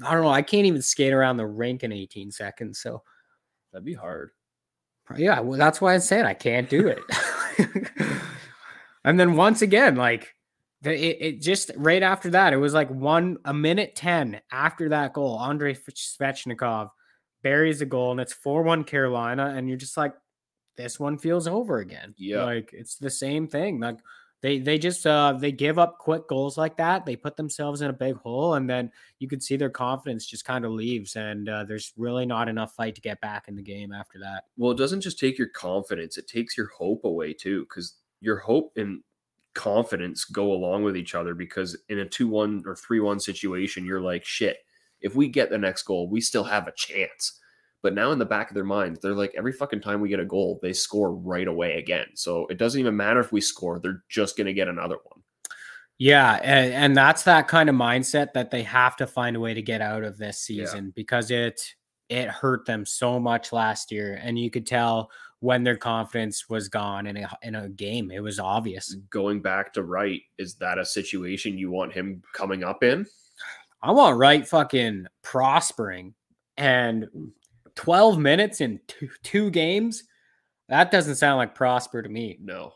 [0.04, 0.30] I don't know.
[0.30, 2.80] I can't even skate around the rink in 18 seconds.
[2.80, 3.04] So
[3.74, 4.32] That'd be hard.
[5.18, 7.00] yeah, well, that's why I said I can't do it.
[9.04, 10.36] and then once again, like
[10.84, 14.90] the, it, it just right after that, it was like one a minute 10 after
[14.90, 15.36] that goal.
[15.38, 16.90] Andre Svechnikov
[17.42, 19.54] buries a goal and it's 4 1 Carolina.
[19.58, 20.14] And you're just like,
[20.78, 22.14] this one feels over again.
[22.18, 22.44] Yeah.
[22.44, 23.80] Like it's the same thing.
[23.80, 23.98] Like
[24.44, 27.06] they they just uh they give up quick goals like that.
[27.06, 30.44] They put themselves in a big hole, and then you could see their confidence just
[30.44, 33.64] kind of leaves, and uh, there's really not enough fight to get back in the
[33.64, 34.44] game after that.
[34.58, 38.38] Well, it doesn't just take your confidence, it takes your hope away too, because your
[38.38, 39.02] hope and
[39.54, 41.34] confidence go along with each other.
[41.34, 44.58] Because in a 2 1 or 3 1 situation, you're like, shit,
[45.00, 47.40] if we get the next goal, we still have a chance.
[47.84, 50.20] But now in the back of their minds, they're like, every fucking time we get
[50.22, 52.08] a goal, they score right away again.
[52.16, 55.22] So it doesn't even matter if we score, they're just going to get another one.
[56.00, 59.54] Yeah, and, and that's that kind of mindset that they have to find a way
[59.54, 60.66] to get out of this Yeah.
[60.66, 61.62] season because it
[62.10, 66.68] it hurt them so much last year, and you could tell when their confidence was
[66.70, 68.12] gone in a in a game.
[68.12, 68.96] It was obvious.
[69.10, 73.06] Going back to Wright, is that a situation you want him coming up in?
[73.82, 76.14] I want Wright fucking prospering,
[76.58, 77.08] and
[77.76, 80.04] twelve minutes in two, two games.
[80.70, 82.38] That doesn't sound like prosper to me.
[82.42, 82.74] No.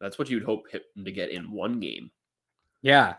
[0.00, 2.10] That's what you'd hope him to get in one game.
[2.82, 3.14] Yeah,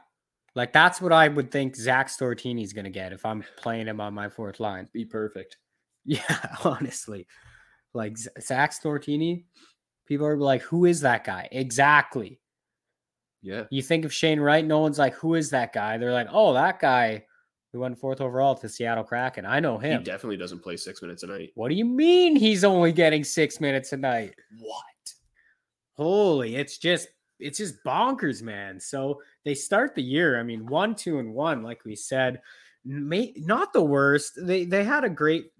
[0.56, 4.00] like that's what I would think Zach Stortini's going to get if I'm playing him
[4.02, 4.88] on my fourth line.
[4.94, 5.58] Be perfect.
[6.06, 7.28] Yeah, honestly.
[7.94, 9.46] Like Zach Stortini,
[10.06, 11.48] people are like, who is that guy?
[11.50, 12.42] Exactly.
[13.42, 13.63] Yeah.
[13.72, 15.98] You think of Shane Wright, no one's like, who is that guy?
[15.98, 17.24] They're like, oh, that guy
[17.74, 19.46] who went fourth overall to Seattle Kraken.
[19.46, 20.00] I know him.
[20.00, 21.52] He definitely doesn't play six minutes a night.
[21.56, 24.36] what do you mean he's only getting six minutes a night?
[24.60, 24.84] What?
[25.96, 27.08] Holy, it's just
[27.40, 28.80] it's just bonkers, man.
[28.80, 30.40] So they start the year.
[30.40, 32.42] I mean, one, two, and one, like we said,
[32.86, 34.34] may, not the worst.
[34.38, 35.52] They they had a great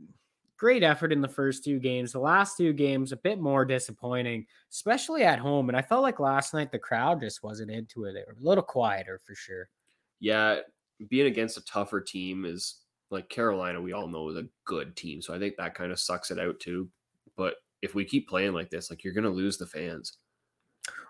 [0.56, 2.12] great effort in the first two games.
[2.12, 5.68] The last two games a bit more disappointing, especially at home.
[5.68, 8.14] And I felt like last night the crowd just wasn't into it.
[8.14, 9.68] They were a little quieter for sure.
[10.20, 10.60] Yeah,
[11.10, 15.22] being against a tougher team is like Carolina, we all know is a good team.
[15.22, 16.90] So I think that kind of sucks it out too.
[17.38, 20.18] But if we keep playing like this, like you're gonna lose the fans.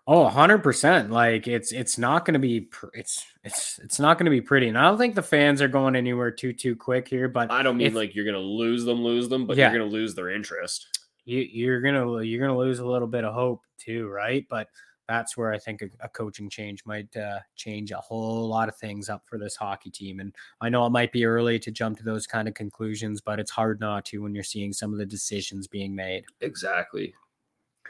[0.06, 1.10] Oh, 100%.
[1.10, 4.42] Like it's it's not going to be pr- it's it's it's not going to be
[4.42, 4.68] pretty.
[4.68, 7.64] And I don't think the fans are going anywhere too too quick here, but I
[7.64, 9.72] don't mean if- like you're gonna lose them, lose them, but Yeah.
[9.72, 11.00] you're gonna lose their interest.
[11.26, 14.46] you, you're gonna you're gonna lose a little bit of hope too, right?
[14.50, 14.68] But
[15.08, 18.76] that's where I think a, a coaching change might uh, change a whole lot of
[18.78, 20.20] things up for this hockey team.
[20.20, 23.40] And I know it might be early to jump to those kind of conclusions, but
[23.40, 26.26] it's hard not to when you're seeing some of the decisions being made.
[26.42, 27.14] Exactly.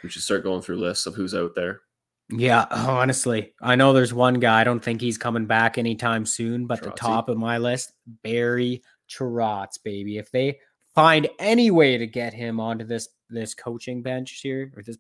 [0.03, 1.81] We should start going through lists of who's out there.
[2.29, 4.61] Yeah, honestly, I know there's one guy.
[4.61, 8.81] I don't think he's coming back anytime soon, but the top of my list, Barry
[9.09, 10.17] Trotz, baby.
[10.17, 10.59] If they
[10.95, 14.97] find any way to get him onto this this coaching bench here or this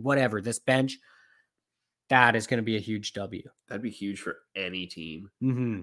[0.00, 0.98] whatever this bench,
[2.12, 3.42] that is going to be a huge W.
[3.68, 5.30] That'd be huge for any team.
[5.40, 5.80] hmm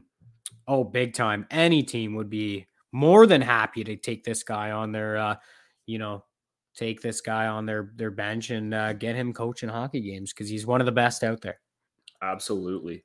[0.67, 1.47] Oh, big time.
[1.49, 5.35] Any team would be more than happy to take this guy on their, uh,
[5.87, 6.23] you know,
[6.75, 10.47] take this guy on their their bench and uh, get him coaching hockey games because
[10.47, 11.59] he's one of the best out there.
[12.21, 13.03] Absolutely.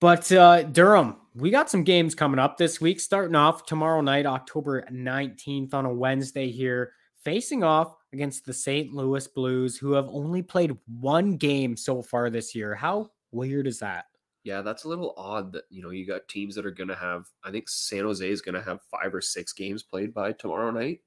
[0.00, 3.00] But uh, Durham, we got some games coming up this week.
[3.00, 6.92] Starting off tomorrow night, October 19th on a Wednesday here,
[7.28, 8.92] facing off against the St.
[8.94, 12.74] Louis Blues, who have only played one game so far this year.
[12.74, 14.06] How weird is that?
[14.44, 17.26] Yeah, that's a little odd that you know you got teams that are gonna have.
[17.44, 21.00] I think San Jose is gonna have five or six games played by tomorrow night.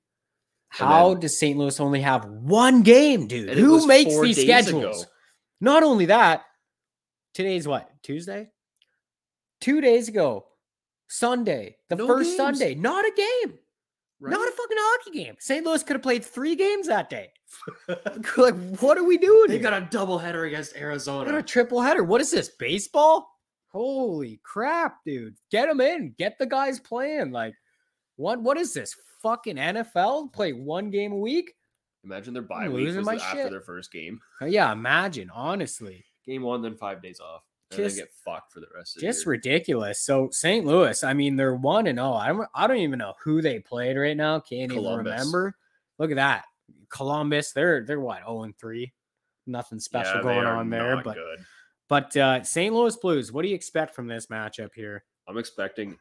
[0.70, 1.58] How then- does St.
[1.58, 3.58] Louis only have one game, dude?
[3.58, 5.04] Who makes these schedules?
[5.04, 5.12] ago.
[5.60, 6.44] Not only that,
[7.34, 7.90] today's what?
[8.04, 8.50] Tuesday?
[9.60, 10.46] Two days ago,
[11.08, 12.38] Sunday, the No first games.
[12.38, 13.60] Sunday, not a game.
[14.22, 14.32] Right?
[14.32, 15.36] Not a fucking hockey game.
[15.40, 15.66] St.
[15.66, 17.30] Louis could have played three games that day.
[18.38, 19.48] like, what are we doing?
[19.48, 19.64] They here?
[19.64, 21.26] got a doubleheader against Arizona.
[21.26, 21.44] got a Arizona.
[21.44, 22.04] triple header.
[22.04, 22.50] What is this?
[22.50, 23.28] Baseball?
[23.70, 25.36] Holy crap, dude.
[25.50, 26.14] Get them in.
[26.20, 27.32] Get the guys playing.
[27.32, 27.56] Like,
[28.18, 28.96] what what is this?
[29.24, 30.32] Fucking NFL?
[30.34, 31.54] Play one game a week?
[32.04, 33.52] Imagine their bye I'm week losing was after shit.
[33.52, 34.20] their first game.
[34.46, 36.04] Yeah, imagine, honestly.
[36.26, 37.44] Game one, then five days off.
[37.78, 40.02] Just- get fucked for the rest of the Just ridiculous.
[40.02, 40.66] So St.
[40.66, 42.14] Louis, I mean, they're one and oh.
[42.14, 44.40] I don't I don't even know who they played right now.
[44.40, 45.56] Can't even remember.
[45.98, 46.46] Look at that.
[46.90, 48.92] Columbus, they're they're what, 0 and 3.
[49.48, 51.02] Nothing special Yeah, going on there.
[51.04, 51.46] But good.
[51.88, 52.74] but uh St.
[52.74, 55.04] Louis Blues, what do you expect from this matchup here?
[55.28, 55.98] I'm expecting,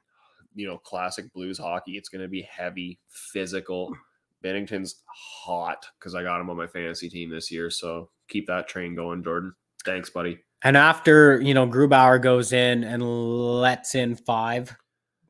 [0.55, 1.97] you know, classic Blues hockey.
[1.97, 3.95] It's going to be heavy, physical.
[4.43, 7.71] Binnington's hot because I got him on my fantasy team this year.
[7.71, 9.55] So keep that train going, Jordan.
[9.85, 10.39] Thanks, buddy.
[10.63, 13.03] And after, you know, Grubauer goes in and
[13.61, 14.77] lets in five,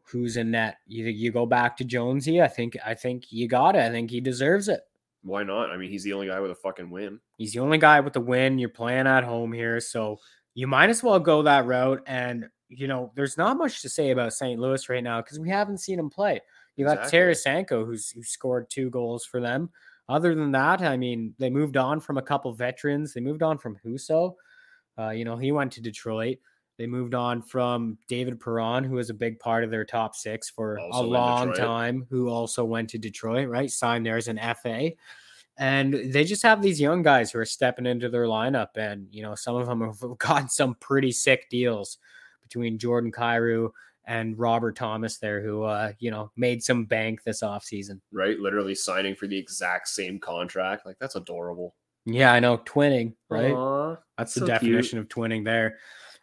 [0.03, 0.79] who's in net?
[0.87, 2.43] You you go back to Jonesy.
[2.43, 3.83] I think I think you got it.
[3.83, 4.81] I think he deserves it.
[5.23, 5.71] Why not?
[5.71, 7.21] I mean, he's the only guy with a fucking win.
[7.37, 8.59] He's the only guy with the win.
[8.59, 10.19] You're playing at home here, so
[10.55, 12.03] you might as well go that route.
[12.07, 14.59] And you know, there's not much to say about St.
[14.59, 16.41] Louis right now because we haven't seen him play.
[16.77, 17.19] You got Exactly.
[17.19, 19.71] Tarasenko, who's who scored two goals for them.
[20.09, 23.15] Other than that, I mean, they moved on from a couple veterans.
[23.15, 24.35] They moved on from Husso.
[25.01, 26.39] Uh, you know, he went to Detroit.
[26.77, 30.49] They moved on from David Perron, who was a big part of their top six
[30.49, 33.71] for Also a long time, who also went to Detroit, right?
[33.71, 34.93] Signed there as an FA.
[35.59, 38.69] And they just have these young guys who are stepping into their lineup.
[38.77, 41.99] And, you know, some of them have gotten some pretty sick deals
[42.43, 43.71] between Jordan Kyrou
[44.07, 48.01] and Robert Thomas there, who, uh, you know, made some bank this offseason.
[48.11, 48.39] Right?
[48.39, 50.87] Literally signing for the exact same contract.
[50.87, 51.75] Like that's adorable.
[52.07, 52.59] Yeah, I know.
[52.59, 53.53] Twinning, right?
[53.53, 54.61] Aw, That's the so cute.
[54.61, 55.79] definition of twinning there.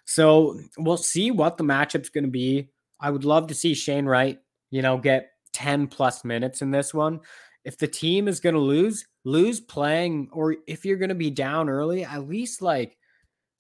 [0.06, 2.70] So we'll see what the matchup's going to be.
[3.00, 4.40] I would love to see Shane Wright,
[4.72, 7.20] you know, get 10 plus minutes in this one.
[7.64, 11.30] If the team is going to lose, lose playing, or if you're going to be
[11.30, 12.98] down early, at least like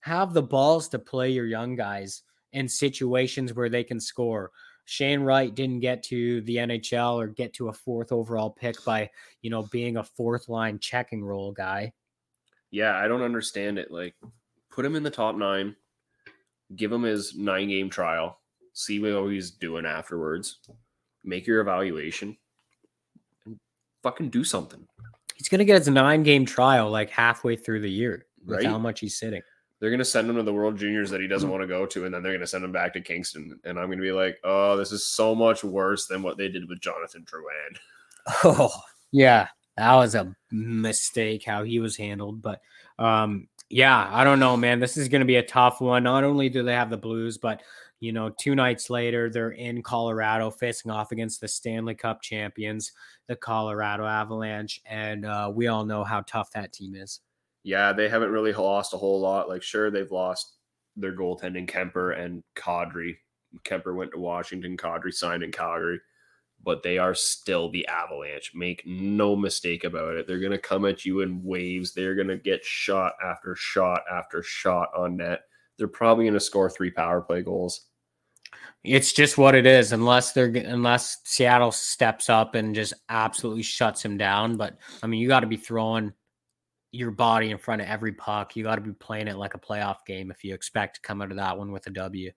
[0.01, 4.51] have the balls to play your young guys in situations where they can score.
[4.85, 9.09] Shane Wright didn't get to the NHL or get to a fourth overall pick by,
[9.41, 11.91] you know, being a fourth line checking role guy.
[12.71, 13.91] Yeah, I don't understand it.
[13.91, 14.15] Like,
[14.71, 15.75] put him in the top nine,
[16.75, 18.39] give him his nine game trial,
[18.73, 20.59] see what he's doing afterwards,
[21.23, 22.37] make your evaluation,
[23.45, 23.57] and
[24.03, 24.85] fucking do something.
[25.35, 28.77] He's going to get his nine game trial like halfway through the year with how
[28.77, 29.41] much he's sitting.
[29.79, 32.05] They're gonna send him to the World Juniors that he doesn't want to go to,
[32.05, 33.59] and then they're gonna send him back to Kingston.
[33.63, 36.67] And I'm gonna be like, oh, this is so much worse than what they did
[36.67, 37.77] with Jonathan Drouin.
[38.43, 38.73] Oh,
[39.13, 39.47] yeah.
[39.77, 42.41] That was a mistake how he was handled.
[42.41, 42.61] But
[42.99, 44.79] um, yeah, I don't know, man.
[44.79, 46.03] This is going to be a tough one.
[46.03, 47.61] Not only do they have the Blues, but,
[47.99, 52.91] you know, two nights later, they're in Colorado facing off against the Stanley Cup champions,
[53.27, 54.81] the Colorado Avalanche.
[54.85, 57.19] And uh, we all know how tough that team is.
[57.63, 59.49] Yeah, they haven't really lost a whole lot.
[59.49, 60.53] Like, sure, they've lost
[60.95, 63.17] their goaltending Kuemper and Kadri.
[63.63, 65.99] Kuemper went to Washington, Kadri signed in Calgary,
[66.67, 68.51] but they are still the Avalanche.
[68.53, 70.27] Make no mistake about it.
[70.27, 71.93] They're gonna come at you in waves.
[71.93, 75.43] They're gonna get shot after shot after shot on net.
[75.77, 77.85] They're probably gonna score three power play goals.
[78.83, 84.03] It's just what it is, unless they're unless Seattle steps up and just absolutely shuts
[84.03, 84.57] him down.
[84.57, 86.11] But I mean, you got to be throwing
[86.91, 88.57] your body in front of every puck.
[88.57, 91.21] You got to be playing it like a playoff game if you expect to come
[91.21, 92.29] out of that one with a W.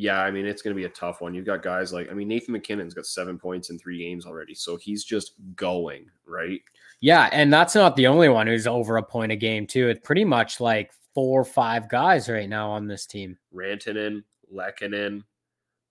[0.00, 1.34] Yeah, I mean it's going to be a tough one.
[1.34, 4.54] You've got guys like I mean Nathan MacKinnon's got seven points in three games already,
[4.54, 6.60] so he's just going right.
[7.00, 9.88] Yeah, and that's not the only one who's over a point a game too.
[9.88, 13.36] It's pretty much like four or five guys right now on this team.
[13.52, 14.22] Rantanen,
[14.54, 15.24] Lehkonen,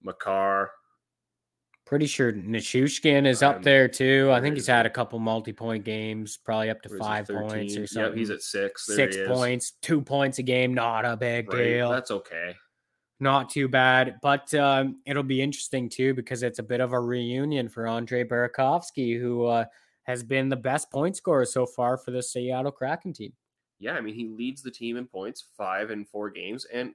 [0.01, 0.71] Makar.
[1.85, 4.29] Pretty sure Nichushkin is up Um, there too.
[4.31, 7.27] I think he's had a couple multi-point games, probably up to What is he, five
[7.27, 8.09] points or something.
[8.11, 8.85] Yep, he's at six.
[8.85, 9.27] There six he is.
[9.27, 11.89] points, two points a game, not a big Right, deal.
[11.89, 12.55] That's okay.
[13.19, 14.17] Not too bad.
[14.21, 18.23] But um, it'll be interesting too because it's a bit of a reunion for Andre
[18.23, 19.65] Burakovsky, who uh,
[20.03, 23.33] has been the best point scorer so far for the Seattle Kraken team.
[23.79, 26.93] Yeah, I mean he leads the team in points, five in four games, and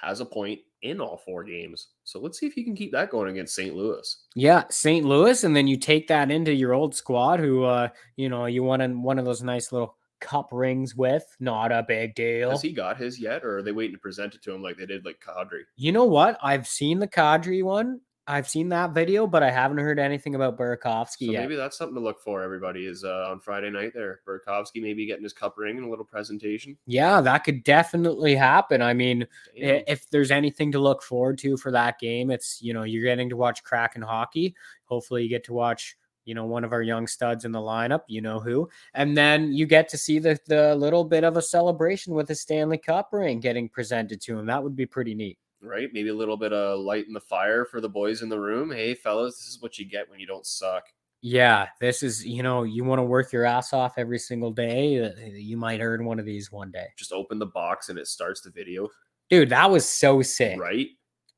[0.00, 1.88] has a point in all four games.
[2.04, 3.74] So let's see if he can keep that going against St.
[3.74, 4.24] Louis.
[4.34, 5.04] Yeah, St.
[5.04, 8.70] Louis, and then you take that into your old squad, who uh, you know you
[8.74, 11.24] in one of those nice little cup rings with.
[11.38, 12.50] Not a big deal.
[12.50, 14.76] Has he got his yet, or are they waiting to present it to him like
[14.76, 15.60] they did like Kadri?
[15.76, 16.38] You know what?
[16.42, 18.00] I've seen the Kadri one.
[18.26, 21.42] I've seen that video, but I haven't heard anything about Burakovsky So yet.
[21.42, 22.42] maybe that's something to look for.
[22.42, 24.20] Everybody is uh, on Friday night there.
[24.26, 26.74] Burakovsky maybe getting his cup ring and a little presentation.
[26.86, 28.80] yeah, that could definitely happen.
[28.80, 29.26] I mean,
[29.60, 29.82] Damn.
[29.86, 33.28] if there's anything to look forward to for that game, it's you know you're getting
[33.28, 34.54] to watch Kraken hockey.
[34.86, 35.94] Hopefully, you get to watch
[36.24, 38.02] you know one of our young studs in the lineup.
[38.08, 41.42] You know who, and then you get to see the the little bit of a
[41.42, 44.46] celebration with the Stanley Cup ring getting presented to him.
[44.46, 45.38] That would be pretty neat.
[45.62, 45.88] right?
[45.92, 48.70] Maybe a little bit of light in the fire for the boys in the room.
[48.70, 50.84] Hey, fellas, this is what you get when you don't suck.
[51.26, 55.02] Yeah, this is, you know, you want to work your ass off every single day.
[55.02, 56.84] uh, You might earn one of these one day.
[56.98, 58.90] Just open the box and it starts the video,
[59.30, 60.60] Dude, that was so sick.
[60.60, 60.88] right?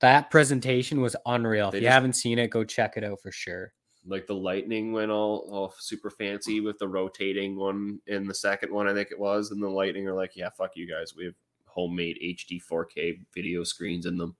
[0.01, 1.71] That presentation was unreal.
[1.71, 3.73] They if you just- haven't seen it, go check it out for sure.
[4.07, 8.73] Like the lightning went all, all super fancy with the rotating one in the second
[8.73, 9.51] one, I think it was.
[9.51, 11.15] And the lightning are like, yeah, fuck you guys.
[11.17, 11.35] We have
[11.67, 14.37] homemade HD 4K video screens in them.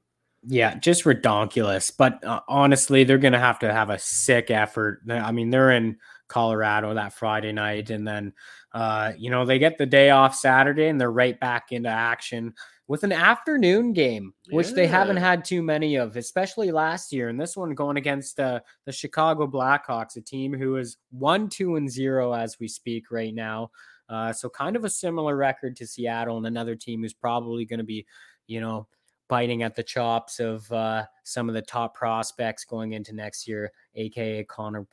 [0.49, 1.93] Yeah, just redonkulous.
[1.97, 5.01] But uh, honestly, they're to have to have a sick effort.
[5.11, 5.97] I mean, they're in
[6.29, 7.91] Colorado that Friday night.
[7.91, 8.33] And then,
[8.73, 12.55] uh, you know, they get the day off Saturday and they're right back into action
[12.89, 17.29] with an afternoon game, which they haven't had too many of, especially last year.
[17.29, 21.77] And this one going against uh, the Chicago Blackhawks, a team who is one, two,
[21.77, 23.71] and zero as we speak right now.
[24.09, 27.79] Uh, so kind of a similar record to Seattle and another team who's probably going
[27.79, 28.07] to be,
[28.47, 28.87] you know,
[29.29, 33.73] biting at the chops of uh, some of the top prospects going into next year,
[33.97, 34.87] aka Connor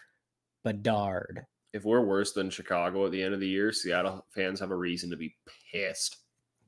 [0.64, 1.46] Bedard.
[1.74, 4.76] If we're worse than Chicago at the end of the year, Seattle fans have a
[4.76, 5.36] reason to be
[5.72, 6.23] pissed.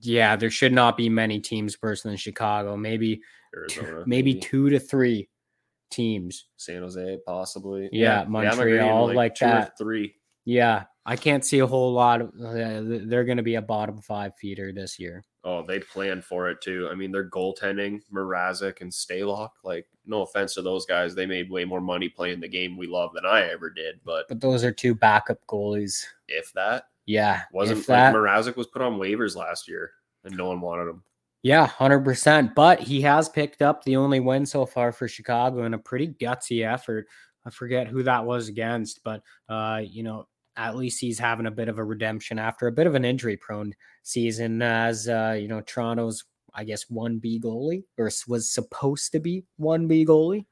[0.05, 2.77] Yeah, there should not be many teams worse than Chicago.
[2.77, 5.29] Maybe, two, Arizona, maybe two to three
[5.91, 6.47] teams.
[6.57, 7.89] San Jose, possibly.
[7.91, 9.77] Yeah, agreeing, Montreal, like two or that.
[9.77, 10.15] three.
[10.45, 12.21] Yeah, I can't see a whole lot.
[12.21, 15.23] Of, uh, they're going to be a bottom five feeder this year.
[15.43, 16.87] Oh, they planned for it too.
[16.91, 19.49] I mean, their goaltending, Mrazek and Stalock.
[19.63, 22.87] Like, no offense to those guys, they made way more money playing the game we
[22.87, 23.99] love than I ever did.
[24.03, 26.03] But But those are two backup goalies.
[26.27, 29.91] if that Yeah, wasn't like that, Mrazek was put on waivers last year
[30.23, 31.03] and no one wanted him.
[31.43, 32.55] Yeah, hundred percent.
[32.55, 36.07] But he has picked up the only win so far for Chicago in a pretty
[36.07, 37.05] gutsy effort.
[37.45, 40.27] I forget who that was against, but uh, you know,
[40.57, 43.73] at least he's having a bit of a redemption after a bit of an injury-prone
[44.01, 44.63] season.
[44.63, 46.23] As uh, you know, Toronto's,
[46.55, 50.45] I guess, one B goalie or was supposed to be one B goalie.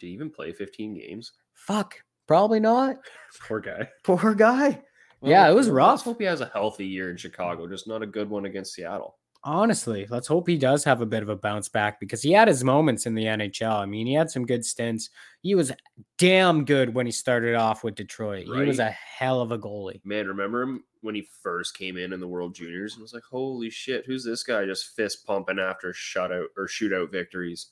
[0.00, 1.32] Did he even play 15 games?
[1.54, 2.96] Fuck, probably not.
[3.46, 3.88] Poor guy.
[4.02, 4.82] Poor guy.
[5.22, 6.04] Yeah, it was let's rough.
[6.04, 9.16] hope he has a healthy year in Chicago, just not a good one against Seattle.
[9.44, 12.48] Honestly, let's hope he does have a bit of a bounce back because he had
[12.48, 13.72] his moments in the NHL.
[13.72, 15.10] I mean, he had some good stints.
[15.42, 15.72] He was
[16.18, 18.46] damn good when he started off with Detroit.
[18.46, 20.00] He was a hell of a goalie.
[20.04, 23.22] Man, remember him when he first came in in the World Juniors and was like,
[23.30, 27.68] "Holy shit, who's this guy just fist pumping after shutout or shootout victories?"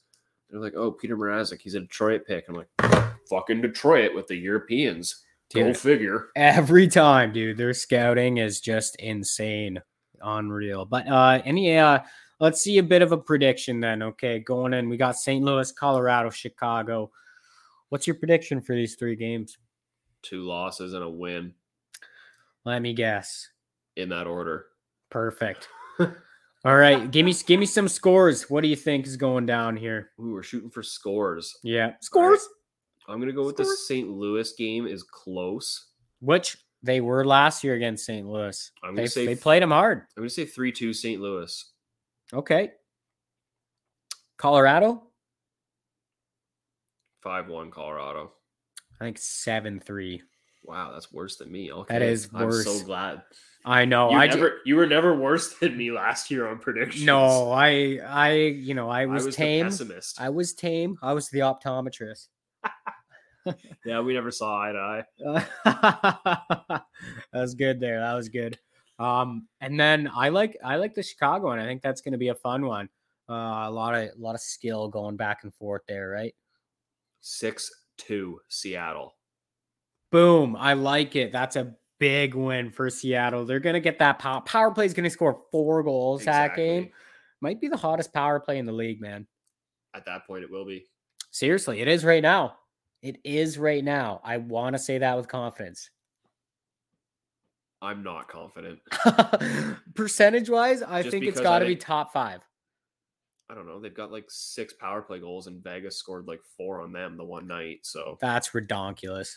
[0.49, 2.68] They're like, "Oh, Peter Mrazek, he's a Detroit pick." I'm like,
[3.28, 5.24] "Fucking Detroit with the Europeans,
[5.55, 9.80] go figure." Every time, dude, their scouting is just insane,
[10.22, 10.84] unreal.
[10.84, 12.01] But uh any uh
[12.40, 14.03] let's see a bit of a prediction then.
[14.03, 15.44] Okay, going in, we got St.
[15.44, 17.11] Louis, Colorado, Chicago.
[17.88, 19.59] What's your prediction for these three games?
[20.22, 21.55] Two losses and a win
[22.64, 23.49] Let me guess.
[23.94, 24.66] in that order.
[25.11, 25.68] Perfect.
[26.64, 28.51] All right, give me give me some scores.
[28.51, 30.11] What do you think is going down here?
[30.20, 31.57] Ooh, we're shooting for scores.
[31.62, 32.49] Yeah, scores.
[33.09, 34.09] I'm gonna go with the St.
[34.09, 35.86] Louis game is close.
[36.20, 38.26] Which they were last year against St.
[38.28, 38.70] Louis.
[38.82, 40.02] I'm They, gonna say they played them hard.
[40.16, 41.20] I'm gonna say three two St.
[41.20, 41.72] Louis.
[42.32, 42.72] Okay.
[44.36, 45.02] Colorado,
[47.22, 48.32] Five one Colorado.
[49.00, 50.22] I think seven three.
[50.64, 51.72] Wow, that's worse than me.
[51.72, 53.22] Okay, is I'm so glad.
[53.64, 54.11] I know.
[54.11, 57.04] you I ju- never, you were never worse than me last year on predictions.
[57.04, 57.50] no.
[57.52, 59.66] I I you know I I was, was the tame.
[59.66, 60.20] pessimist.
[60.20, 60.98] I was tame.
[61.02, 62.28] I was the optometrist.
[63.84, 65.44] yeah, we never saw eye to eye.
[65.64, 66.82] that
[67.32, 68.01] was good there.
[68.01, 68.59] That was good.
[68.99, 71.59] Um, and then I like I like the Chicago one.
[71.59, 72.88] I think that's going to be a fun one.
[73.28, 76.34] Uh, a lot of a lot of skill going back and forth there, right?
[77.20, 79.14] Six two Seattle.
[80.12, 80.57] Boom!
[80.57, 81.32] I like it.
[81.32, 83.44] That's a big win for Seattle.
[83.44, 86.57] They're going to get that power power play is going to score four goals that
[86.57, 86.90] game.
[87.40, 89.26] Might be the hottest power play in the league, man.
[89.94, 90.86] At that point, it will be.
[91.30, 92.57] Seriously, it is right now.
[93.03, 94.20] It is right now.
[94.24, 95.90] I want to say that with confidence.
[97.82, 98.80] I'm not confident.
[99.94, 102.40] Percentage wise, I Just think it's got to be top five.
[103.49, 103.78] I don't know.
[103.78, 107.24] They've got like six power play goals, and Vegas scored like four on them the
[107.24, 107.80] one night.
[107.82, 109.36] So That's redonkulous.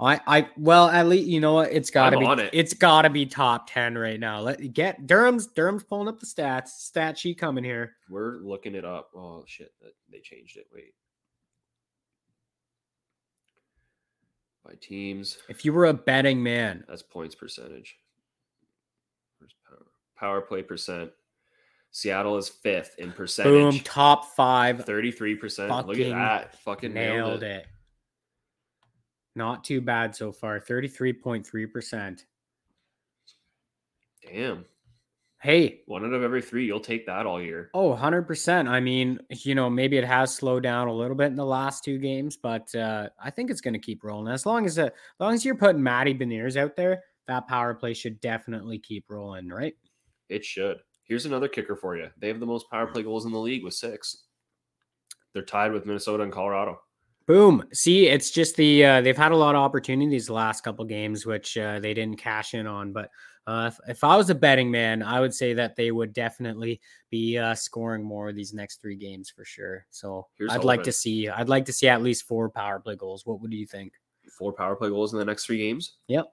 [0.00, 1.72] I, I, well, at least you know what?
[1.72, 2.24] It's got to be.
[2.24, 2.54] on it.
[2.54, 4.40] has got to be top ten right now.
[4.40, 5.48] Let get Durham's.
[5.48, 6.68] Durham's pulling up the stats.
[6.68, 7.96] Stat sheet coming here.
[8.08, 9.10] we're looking it up.
[9.14, 9.72] Oh shit,
[10.10, 10.66] they changed it.
[10.72, 10.94] Wait.
[14.68, 17.96] By teams, If you were a betting man, that's points percentage.
[19.38, 21.10] Where's power, power play percent?
[21.90, 23.50] Seattle is fifth in percentage.
[23.72, 24.84] boom, top five.
[24.84, 25.86] 33%.
[25.86, 26.58] Look at that.
[26.60, 27.66] Fucking nailed it.
[29.34, 30.60] Not too bad so far.
[30.60, 32.26] Thirty-three point three percent.
[34.26, 34.64] Damn.
[35.40, 37.70] Hey, One out of every three, you'll take that all year.
[37.72, 38.68] Oh, 100%.
[38.68, 41.84] I mean, you know, maybe it has slowed down a little bit in the last
[41.84, 44.32] two games, but uh, I think it's going to keep rolling.
[44.32, 47.72] As long as uh, as long as you're putting Matty Beniers out there, that power
[47.72, 49.74] play should definitely keep rolling, right?
[50.28, 50.78] It should.
[51.04, 52.08] Here's another kicker for you.
[52.18, 54.24] They have the most power play goals in the league with six.
[55.34, 56.80] They're tied with Minnesota and Colorado.
[57.28, 57.62] Boom.
[57.74, 61.26] See, it's just the uh, they've had a lot of opportunities the last couple games,
[61.26, 62.92] which uh, they didn't cash in on.
[62.92, 63.10] But
[63.48, 66.82] uh, if, if I was a betting man, I would say that they would definitely
[67.10, 69.86] be uh, scoring more these next three games for sure.
[69.88, 72.94] So Here's I'd like to see I'd like to see at least four power play
[72.94, 73.24] goals.
[73.24, 73.94] What would you think?
[74.36, 75.96] Four power play goals in the next three games.
[76.08, 76.26] Yep.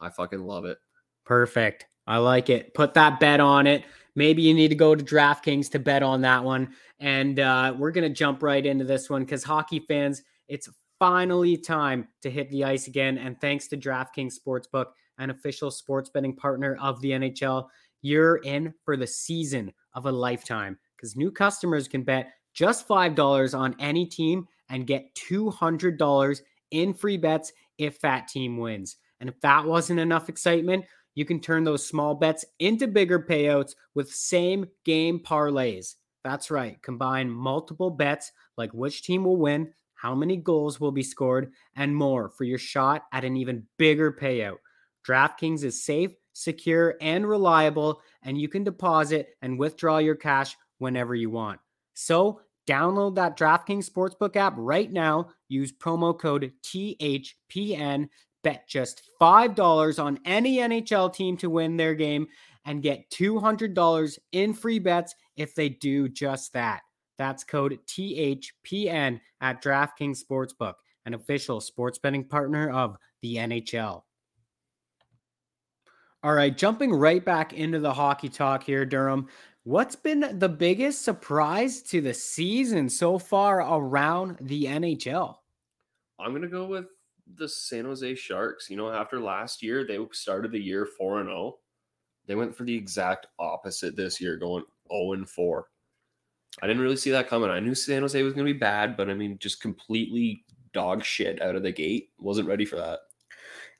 [0.00, 0.78] I fucking love it.
[1.24, 1.86] Perfect.
[2.08, 2.74] I like it.
[2.74, 3.84] Put that bet on it.
[4.16, 6.74] Maybe you need to go to DraftKings to bet on that one.
[6.98, 11.56] And uh, we're going to jump right into this one because hockey fans, it's finally
[11.56, 13.16] time to hit the ice again.
[13.18, 14.86] And thanks to DraftKings Sportsbook,
[15.18, 17.68] an official sports betting partner of the NHL,
[18.02, 23.58] you're in for the season of a lifetime because new customers can bet just $5
[23.58, 26.40] on any team and get $200
[26.70, 28.96] in free bets if that team wins.
[29.20, 33.74] And if that wasn't enough excitement, you can turn those small bets into bigger payouts
[33.94, 35.96] with same game parlays.
[36.22, 36.80] That's right.
[36.82, 41.94] Combine multiple bets like which team will win, how many goals will be scored, and
[41.94, 44.58] more for your shot at an even bigger payout.
[45.08, 51.14] DraftKings is safe, secure, and reliable, and you can deposit and withdraw your cash whenever
[51.14, 51.60] you want.
[51.94, 55.30] So, download that DraftKings Sportsbook app right now.
[55.48, 58.08] Use promo code THPN
[58.44, 62.28] bet just $5 on any NHL team to win their game
[62.64, 66.82] and get $200 in free bets if they do just that.
[67.16, 74.02] That's code THPN at DraftKings Sportsbook, an official sports betting partner of the NHL.
[76.24, 79.28] All right, jumping right back into the hockey talk here, Durham.
[79.62, 85.36] What's been the biggest surprise to the season so far around the NHL?
[86.18, 86.86] I'm gonna go with
[87.34, 88.68] the San Jose Sharks.
[88.68, 91.58] You know, after last year, they started the year four and zero.
[92.26, 95.68] They went for the exact opposite this year, going zero and four.
[96.60, 97.50] I didn't really see that coming.
[97.50, 101.40] I knew San Jose was gonna be bad, but I mean, just completely dog shit
[101.40, 102.10] out of the gate.
[102.18, 103.00] Wasn't ready for that.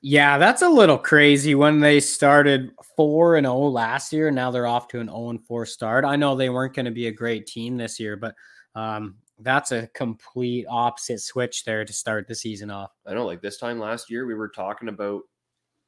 [0.01, 4.49] Yeah, that's a little crazy when they started 4 and 0 last year and now
[4.49, 6.05] they're off to an 0 and 4 start.
[6.05, 8.33] I know they weren't going to be a great team this year, but
[8.75, 12.91] um, that's a complete opposite switch there to start the season off.
[13.05, 15.21] I know, like this time last year, we were talking about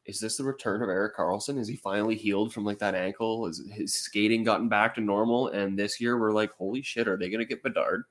[0.05, 1.59] is this the return of Erik Karlsson?
[1.59, 3.45] Is he finally healed from like that ankle?
[3.45, 5.49] Is his skating gotten back to normal?
[5.49, 8.03] And this year, we're like, holy shit, are they going to get Bedard?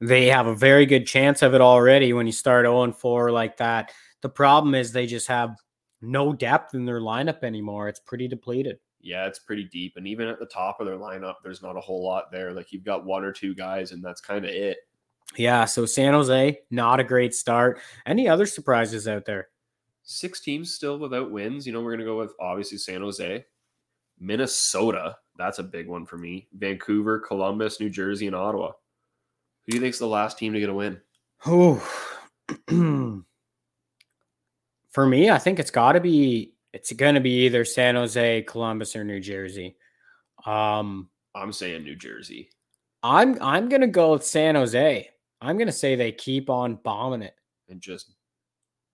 [0.00, 3.30] They have a very good chance of it already when you start 0 and 4
[3.30, 3.92] like that.
[4.24, 5.54] The problem is they just have
[6.00, 7.90] no depth in their lineup anymore.
[7.90, 8.78] It's pretty depleted.
[9.02, 9.98] Yeah, it's pretty deep.
[9.98, 12.54] And even at the top of their lineup, there's not a whole lot there.
[12.54, 14.78] Like you've got one or two guys, and that's kind of it.
[15.36, 17.82] Yeah, so San Jose, not a great start.
[18.06, 19.48] Any other surprises out there?
[20.04, 21.66] Six teams still without wins.
[21.66, 23.44] You know, we're going to go with obviously San Jose,
[24.18, 25.18] Minnesota.
[25.36, 26.48] That's a big one for me.
[26.54, 28.68] Vancouver, Columbus, New Jersey, and Ottawa.
[29.66, 30.98] Who do you think's the last team to get a win?
[31.44, 31.86] Oh,
[34.94, 38.42] for me, I think it's got to be it's going to be either San Jose,
[38.42, 39.76] Columbus, or New Jersey.
[40.46, 42.48] Um, I'm saying New Jersey.
[43.02, 45.08] I'm I'm going to go with San Jose.
[45.40, 47.34] I'm going to say they keep on bombing it.
[47.68, 48.12] and just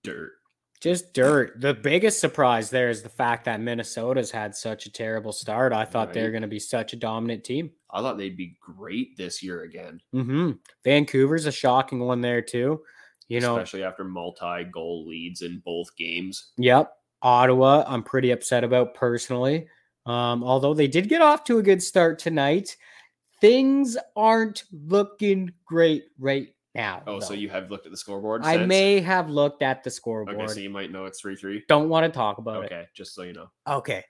[0.03, 0.33] dirt.
[0.81, 1.61] Just dirt.
[1.61, 5.73] The biggest surprise there is the fact that Minnesota's had such a terrible start.
[5.75, 6.33] I thought they were Right.
[6.33, 7.71] going to be such a dominant team.
[7.91, 10.53] I thought they'd be great this year again, hmm
[10.85, 12.81] Vancouver's a shocking one there too.
[13.31, 16.51] You know, especially after multi-goal leads in both games.
[16.59, 16.93] Yep.
[17.23, 19.69] Ottawa, I'm pretty upset about personally.
[20.05, 22.77] Um, although they did get off to a good start tonight,
[23.41, 27.03] things aren't looking great right now.
[27.07, 28.43] Oh, so you have looked at the scoreboard?
[28.45, 30.37] I may have looked at the scoreboard.
[30.37, 31.65] Okay, so you might know it's three-three.
[31.69, 32.67] Don't want to talk about it.
[32.73, 33.51] Okay, just so you know.
[33.69, 34.05] Okay.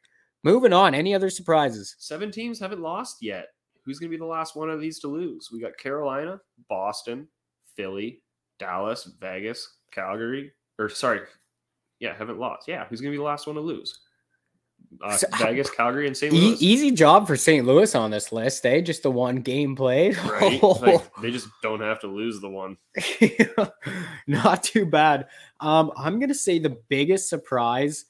[0.45, 0.95] Moving on.
[0.95, 1.95] Any other surprises?
[1.99, 3.49] seven teams haven't lost yet.
[3.85, 5.51] Who's going to be the last one of these to lose?
[5.53, 6.41] We got Carolina,
[6.71, 7.29] Boston,
[7.77, 8.23] Philly,
[8.61, 10.53] Dallas, Vegas, Calgary.
[10.79, 11.23] Or sorry,
[11.99, 12.69] yeah, haven't lost.
[12.69, 13.99] Yeah, who's going to be the last one to lose?
[15.03, 16.33] Uh, So- Vegas, Calgary, and St.
[16.33, 16.63] E- Louis.
[16.63, 17.67] easy job for St.
[17.67, 18.81] Louis on this list, eh?
[18.81, 20.17] Just the one game played.
[20.19, 20.63] Right?
[20.63, 22.77] Like, they just don't have to lose the one.
[24.27, 25.27] Not too bad.
[25.61, 28.07] Um, I'm gonna say the biggest surprise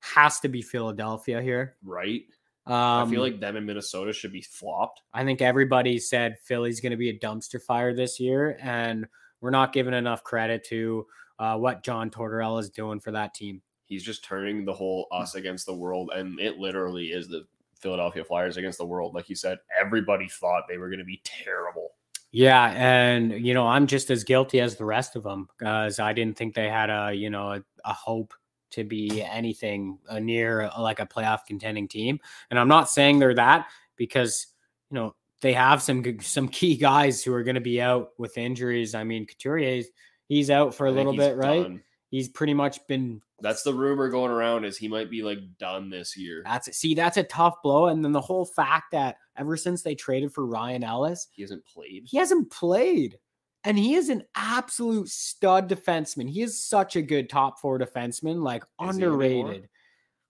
[0.00, 1.76] has to be Philadelphia here.
[1.84, 2.22] Right?
[2.66, 5.02] Um, I feel like them in Minnesota should be flopped.
[5.14, 9.06] I think everybody said Philly's gonna be a dumpster fire this year, and
[9.46, 11.06] we're not giving enough credit to
[11.38, 13.62] uh, what John Tortorella is doing for that team.
[13.84, 17.46] He's just turning the whole us against the world, and it literally is the
[17.78, 19.14] Philadelphia Flyers against the world.
[19.14, 21.90] Like you said, everybody thought they were going to be terrible.
[22.32, 26.12] Yeah, and you know, I'm just as guilty as the rest of them because I
[26.12, 28.34] didn't think they had a you know a, a hope
[28.70, 32.18] to be anything uh, near like a playoff contending team.
[32.50, 34.48] And I'm not saying they're that because
[34.90, 38.38] you know they have some some key guys who are going to be out with
[38.38, 38.94] injuries.
[38.94, 39.82] I mean, Couturier,
[40.28, 41.62] he's out for a I little bit, right?
[41.62, 41.82] done.
[42.10, 45.90] He's pretty much been That's the rumor going around is he might be like done
[45.90, 46.42] this year.
[46.44, 47.86] that's see that's a tough blow.
[47.88, 51.66] And then the whole fact that ever since they traded for Ryan Ellis, He hasn't
[51.66, 52.04] played.
[52.06, 53.18] he hasn't played.
[53.64, 56.30] And he is an absolute stud defenseman.
[56.30, 59.68] He is such a good top four defenseman, like Is underrated.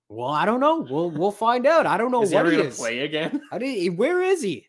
[0.09, 0.86] Well, I don't know.
[0.88, 1.84] We'll we'll find out.
[1.86, 2.78] I don't know is he what he is.
[2.78, 3.42] play again?
[3.50, 4.66] How did he, where is he?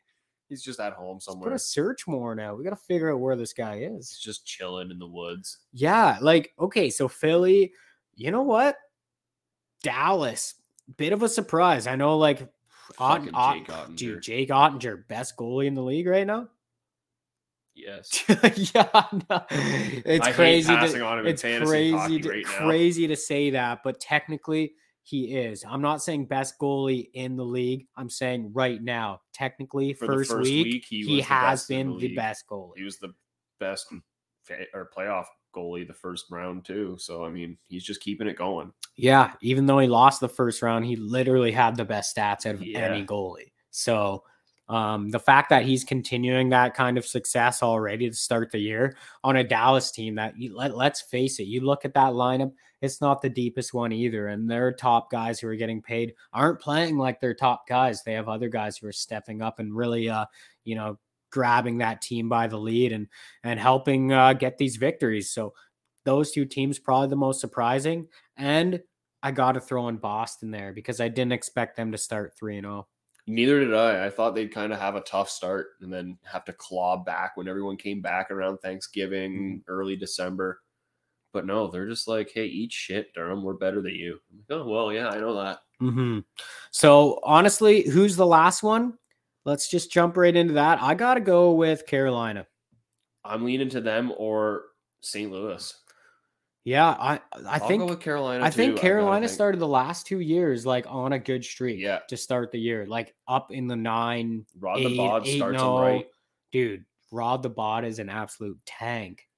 [0.50, 1.54] He's just at home Let's put somewhere.
[1.54, 2.58] a search warrant out.
[2.58, 4.10] We got to figure out where this guy is.
[4.10, 5.58] He's just chilling in the woods.
[5.74, 7.74] Yeah, like okay, so Philly,
[8.16, 8.78] you know what?
[9.84, 10.56] Dallas,
[10.96, 11.86] bit of a surprise.
[11.88, 12.42] I know, like,
[12.98, 13.96] Ott, Fucking Ott, Jake Oettinger.
[13.98, 16.48] dude, Jake Oettinger, best goalie in the league right now.
[17.80, 18.24] Yes.
[18.28, 18.88] yeah,
[19.30, 20.74] no, it's I crazy.
[20.76, 22.66] to, on him in it's crazy, to, right now.
[22.66, 24.74] crazy to say that, but technically
[25.08, 25.64] he is.
[25.66, 27.88] I'm not saying best goalie in the league.
[27.96, 31.66] I'm saying right now, technically, For first, first week, week, he he, was the has
[31.66, 32.74] been the the, best goalie.
[32.76, 33.14] He was the
[33.58, 33.88] best
[34.74, 36.98] or playoff goalie the first round too.
[37.00, 38.74] So I mean, he's just keeping it going.
[38.98, 42.56] Yeah, even though he lost the first round, he literally had the best stats out
[42.56, 42.80] of Yeah.
[42.80, 43.54] any goalie.
[43.72, 44.26] So
[44.70, 48.98] um, the fact that he's continuing that kind of success already to start the year
[49.24, 52.52] on a Dallas team that you, let, let's face it, you look at that lineup,
[52.82, 54.28] it's not the deepest one either.
[54.28, 58.04] And their top guys who are getting paid aren't playing like their top guys.
[58.04, 60.26] They have other guys who are stepping up and really, uh,
[60.64, 61.00] you know,
[61.30, 63.08] grabbing that team by the lead and
[63.44, 65.32] and helping uh, get these victories.
[65.32, 65.54] So
[66.06, 68.08] those two teams probably the most surprising.
[68.38, 68.82] And
[69.24, 72.58] I got to throw in Boston there because I didn't expect them to start 3
[72.58, 72.88] and oh.
[73.28, 73.36] 0.
[73.36, 74.06] Neither did I.
[74.06, 77.36] I thought they'd kind of have a tough start and then have to claw back
[77.36, 80.62] when everyone came back around Thanksgiving, early December.
[81.34, 83.44] But no, they're just like, hey, eat shit, Durham.
[83.44, 84.20] We're better than you.
[84.32, 85.60] I'm like, oh, well, yeah, I know that.
[85.82, 86.20] Mm-hmm.
[86.72, 88.94] So honestly, who's the last one?
[89.46, 90.82] Let's just jump right into that.
[90.82, 92.48] I got to go with Carolina.
[93.24, 94.64] I'm leaning to them or
[95.02, 95.32] St.
[95.32, 95.74] Louis.
[96.68, 98.44] Yeah, I I I'll think Carolina.
[98.44, 99.34] I think Carolina think.
[99.36, 101.80] started the last two years like on a good streak.
[101.80, 102.00] Yeah.
[102.10, 105.58] to start the year, like up in the nine, Rod eight, the Bod eight, starts
[105.58, 105.80] no.
[105.80, 106.06] right.
[106.52, 106.84] dude.
[107.10, 109.30] Rod the Bod is an absolute tank,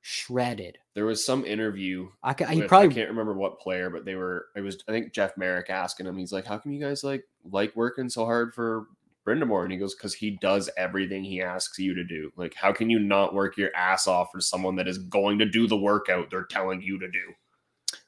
[0.00, 0.78] shredded.
[0.94, 2.08] There was some interview.
[2.22, 4.46] I, ca- he with- probably I can't remember what player, but they were.
[4.56, 6.16] It was I think Jeff Marek asking him.
[6.16, 8.86] He's like, "How come you guys like like working so hard for
[9.26, 12.30] Brind'Amour?" And he goes, "Because he does everything he asks you to do.
[12.36, 15.46] Like, how can you not work your ass off for someone that is going to
[15.46, 17.32] do the workout they're telling you to do?"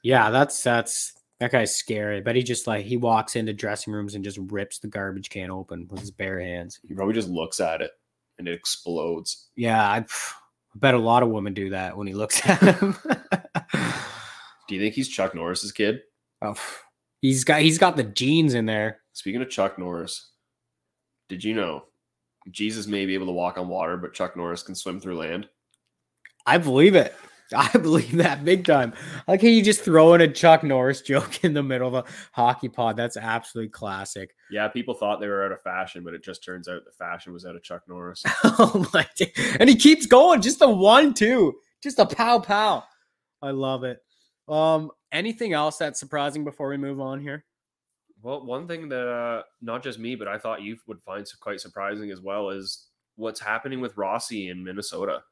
[0.03, 2.21] Yeah, that's that's that guy's scary.
[2.21, 5.51] But he just like he walks into dressing rooms and just rips the garbage can
[5.51, 6.79] open with his bare hands.
[6.87, 7.91] He probably just looks at it
[8.39, 9.49] and it explodes.
[9.57, 10.05] Yeah, I, I
[10.77, 12.97] bet a lot of women do that when he looks at him.
[14.69, 16.01] Do you think he's Chuck Norris's kid?
[16.43, 16.57] oh,
[17.21, 19.01] he's got he's got the genes in there.
[19.13, 20.32] Speaking of Chuck Norris,
[21.29, 21.85] did you know
[22.51, 25.49] Jesus may be able to walk on water, but Chuck Norris can swim through land?
[26.47, 27.15] I believe it.
[27.55, 28.93] I believe that big time.
[29.29, 31.95] I Like how you just throw in a Chuck Norris joke in the middle of
[31.95, 32.97] a hockey pod.
[32.97, 34.35] That's absolutely classic.
[34.51, 37.33] Yeah, people thought they were out of fashion, but it just turns out the fashion
[37.33, 38.23] was out of Chuck Norris.
[38.45, 39.07] oh my!
[39.59, 40.43] And he keeps going.
[40.43, 42.85] Just a one, two, just a pow pow.
[43.41, 44.01] I love it.
[44.49, 47.47] Um, anything else that's surprising before we move on here?
[48.23, 51.61] Well, one thing that uh, not just me, but I thought you would find quite
[51.61, 55.23] surprising as well is what's happening with Rossi in Minnesota.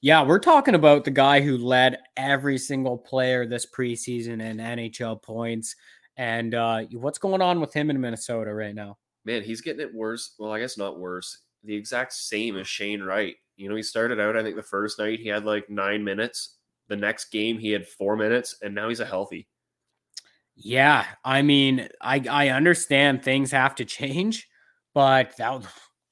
[0.00, 5.22] Yeah, we're talking about the guy who led every single player this preseason in NHL
[5.22, 5.76] points.
[6.16, 8.98] And uh, what's going on with him in Minnesota right now?
[9.24, 10.34] Man, he's getting it worse.
[10.38, 11.38] Well, I guess not worse.
[11.64, 13.36] The exact same as Shane Wright.
[13.56, 16.56] You know, he started out, I think the first night he had like nine minutes.
[16.88, 19.48] The next game he had four minutes, and now he's a healthy.
[20.56, 24.48] Yeah, I mean, I I understand things have to change,
[24.94, 25.62] but that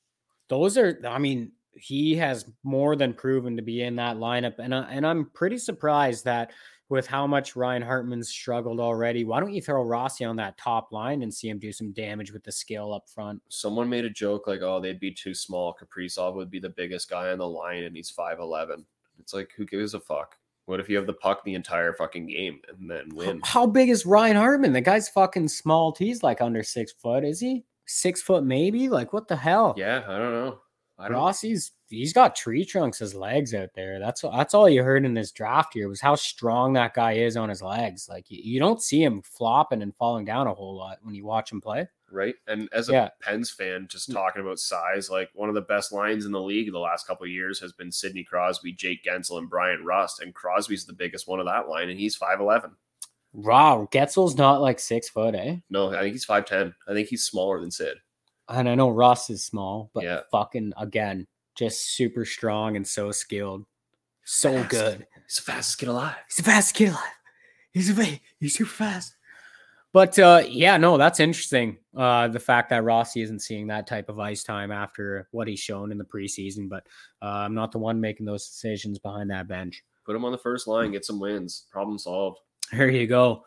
[0.48, 4.74] those are I mean, he has more than proven to be in that lineup and
[4.74, 6.52] I, and I'm pretty surprised that
[6.90, 10.92] with how much Ryan Hartman's struggled already, why don't you throw Rossi on that top
[10.92, 13.40] line and see him do some damage with the skill up front?
[13.48, 15.74] Someone made a joke like, "Oh, they'd be too small.
[15.74, 18.84] Kaprizov would be the biggest guy on the line, and he's five eleven.
[19.18, 20.36] It's like, who gives a fuck?
[20.66, 23.40] What if you have the puck the entire fucking game and then win?
[23.44, 24.72] How big is Ryan Hartman?
[24.72, 25.94] The guy's fucking small.
[25.98, 27.64] He's like under six foot, is he?
[27.86, 28.88] Six foot maybe?
[28.88, 29.74] Like what the hell?
[29.76, 30.58] Yeah, I don't know.
[30.98, 31.16] I don't.
[31.16, 33.98] Rossi's he's got tree trunks as legs out there.
[33.98, 37.36] That's that's all you heard in this draft here was how strong that guy is
[37.36, 38.08] on his legs.
[38.08, 41.24] Like you, you don't see him flopping and falling down a whole lot when you
[41.24, 41.86] watch him play.
[42.14, 42.36] Right?
[42.46, 43.08] And as a Yeah.
[43.20, 46.70] Pens fan, just talking about size, like one of the best lines in the league
[46.72, 50.20] the last couple of years has been Sidney Crosby, Jake Guentzel, and Bryan Rust.
[50.22, 52.70] And Crosby's the biggest one of that line, and he's 5'11.
[53.32, 55.56] Wow, Guentzel's not like six foot, eh?
[55.68, 56.72] No, I think he's 5'10.
[56.88, 57.96] I think he's smaller than Sid.
[58.48, 60.20] And I know Russ is small, but Yeah.
[60.30, 63.66] fucking again, just super strong and so skilled.
[64.24, 64.70] So Fast.
[64.70, 65.06] good.
[65.26, 66.16] He's the fastest kid alive.
[66.28, 67.00] He's the fastest kid alive.
[67.72, 69.16] He's a he's super fast.
[69.94, 71.78] But uh, yeah, no, that's interesting.
[71.96, 75.60] Uh, the fact that Rossi isn't seeing that type of ice time after what he's
[75.60, 76.84] shown in the preseason, but
[77.22, 79.84] uh, I'm not the one making those decisions behind that bench.
[80.04, 81.66] Put him on the first line, get some wins.
[81.70, 82.40] Problem solved.
[82.72, 83.44] There you go.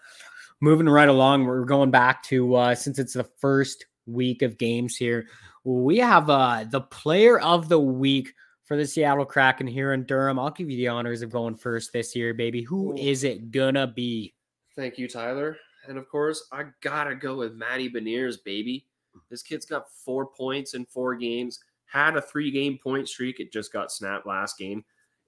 [0.61, 4.95] Moving right along, we're going back to uh, since it's the first week of games
[4.95, 5.27] here.
[5.65, 8.33] We have uh, the player of the week
[8.63, 10.39] for the Seattle Kraken here in Durham.
[10.39, 12.61] I'll give you the honors of going first this year, baby.
[12.61, 14.33] Who is it gonna be?
[14.77, 15.57] Thank you, Tyler.
[15.87, 18.85] And of course, I gotta go with Matty Beniers, baby.
[19.29, 23.39] This kid's got four points in four games, had a three game point streak.
[23.39, 24.83] It just got snapped last game,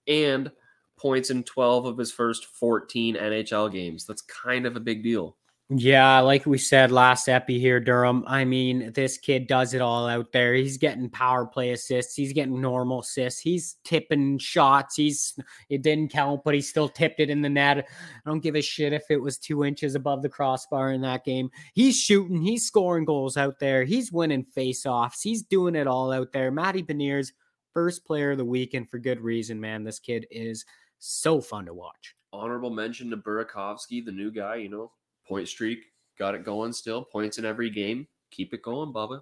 [0.08, 0.52] and
[0.98, 4.06] points in 12 of his first 14 NHL games.
[4.06, 5.38] That's kind of a big deal.
[5.72, 8.24] Yeah, like we said last epi here, Durham.
[8.26, 10.56] I mean, this kid does it all out there.
[10.56, 12.16] He's getting power play assists.
[12.16, 13.40] He's getting normal assists.
[13.40, 14.96] He's tipping shots.
[14.96, 15.38] He's
[15.70, 17.88] it didn't count, but he still tipped it in the net.
[17.88, 21.24] I don't give a shit if it was two inches above the crossbar in that
[21.24, 21.52] game.
[21.76, 22.42] He's shooting.
[22.42, 23.84] He's scoring goals out there.
[23.84, 25.22] He's winning faceoffs.
[25.22, 26.50] He's doing it all out there.
[26.50, 27.32] Matty Beniers,
[27.76, 29.84] first player of the week, and for good reason, man.
[29.84, 30.66] This kid is
[30.98, 32.16] so fun to watch.
[32.34, 34.92] Honorable mention to Burakovsky, the new guy, you know,
[35.30, 35.80] point streak,
[36.18, 38.08] got it going still, points in every game.
[38.32, 39.22] Keep it going, Bubba.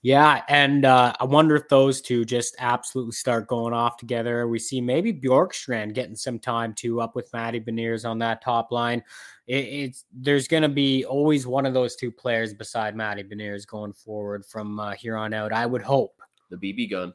[0.00, 4.48] Yeah, and uh, I wonder if those two just absolutely start going off together.
[4.48, 8.72] We see maybe Bjorkstrand getting some time too up with Matty Beniers on that top
[8.72, 9.02] line.
[9.46, 13.66] It, it's there's going to be always one of those two players beside Matty Beniers
[13.66, 15.52] going forward from uh, here on out.
[15.52, 16.14] I would hope
[16.50, 17.12] The BB gun.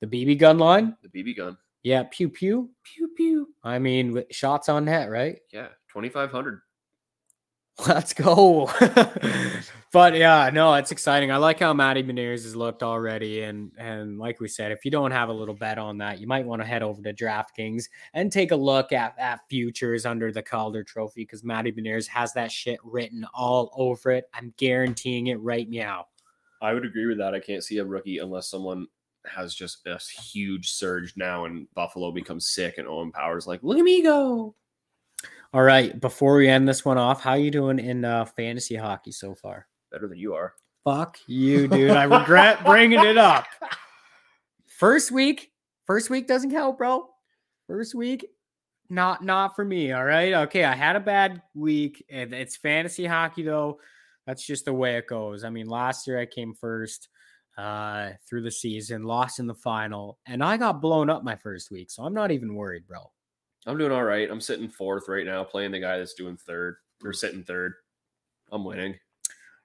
[0.00, 0.96] the BB gun line.
[1.02, 1.56] The BB gun.
[1.82, 3.48] Yeah, pew pew pew pew.
[3.64, 5.38] I mean, with shots on net, right?
[5.52, 6.60] Yeah, 2,500.
[7.86, 8.70] Let's go.
[9.92, 11.30] but yeah, no, it's exciting.
[11.30, 13.42] I like how Matty Beniers has looked already.
[13.42, 16.26] And and like we said, if you don't have a little bet on that, you
[16.26, 20.32] might want to head over to DraftKings and take a look at, at futures under
[20.32, 24.24] the Calder trophy because Matty Beniers has that shit written all over it.
[24.32, 26.06] I'm guaranteeing it right now.
[26.62, 27.34] I would agree with that.
[27.34, 28.86] I can't see a rookie unless someone
[29.26, 33.76] has just a huge surge now and Buffalo becomes sick and Owen Powers like, look
[33.76, 34.54] at me go.
[35.52, 39.12] All right, before we end this one off, how you doing in uh, fantasy hockey
[39.12, 39.66] so far?
[39.90, 40.54] Better than you are.
[40.84, 41.90] Fuck you, dude.
[41.90, 43.46] I regret bringing it up.
[44.66, 45.52] First week,
[45.86, 47.08] first week doesn't count, bro.
[47.66, 48.26] First week,
[48.90, 49.92] not not for me.
[49.92, 50.34] All right.
[50.34, 52.04] Okay, I had a bad week.
[52.10, 53.80] and It's fantasy hockey though.
[54.26, 55.44] That's just the way it goes.
[55.44, 57.08] I mean, last year I came first
[57.56, 61.70] uh through the season, lost in the final, and I got blown up my first
[61.70, 61.90] week.
[61.90, 63.10] So I'm not even worried, bro.
[63.66, 64.30] I'm doing all right.
[64.30, 67.74] I'm sitting fourth right now, playing the guy that's doing third or sitting third.
[68.52, 68.94] I'm winning.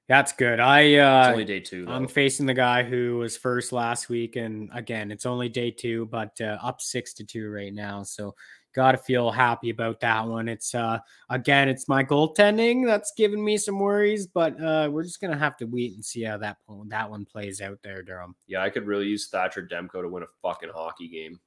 [0.07, 0.59] That's good.
[0.59, 1.85] I It's uh only day two.
[1.85, 1.91] Though.
[1.93, 6.07] I'm facing the guy who was first last week, and again, it's only day two,
[6.07, 8.03] but uh, up six to two right now.
[8.03, 8.35] So,
[8.73, 10.49] got to feel happy about that one.
[10.49, 10.99] It's uh
[11.29, 15.55] again, it's my goaltending that's giving me some worries, but uh we're just gonna have
[15.57, 18.35] to wait and see how that one- that one plays out there, Durham.
[18.47, 21.39] yeah, I could really use Thatcher Demko to win a fucking hockey game.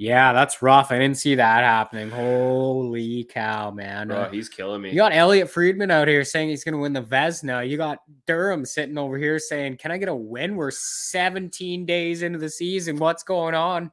[0.00, 0.90] Yeah, that's rough.
[0.92, 2.08] I didn't see that happening.
[2.08, 4.08] Holy cow, man!
[4.08, 4.88] Bro, Uh, he's killing me.
[4.88, 7.68] You got Elliotte Friedman out here saying he's going to win the Vezina.
[7.68, 12.22] You got Durham sitting over here saying, "Can I get a win?" We're 17 days
[12.22, 12.96] into the season.
[12.96, 13.92] What's going on?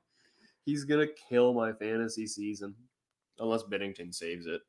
[0.63, 2.73] He's gonna kill my fantasy season.
[3.39, 4.61] Unless Binnington saves it.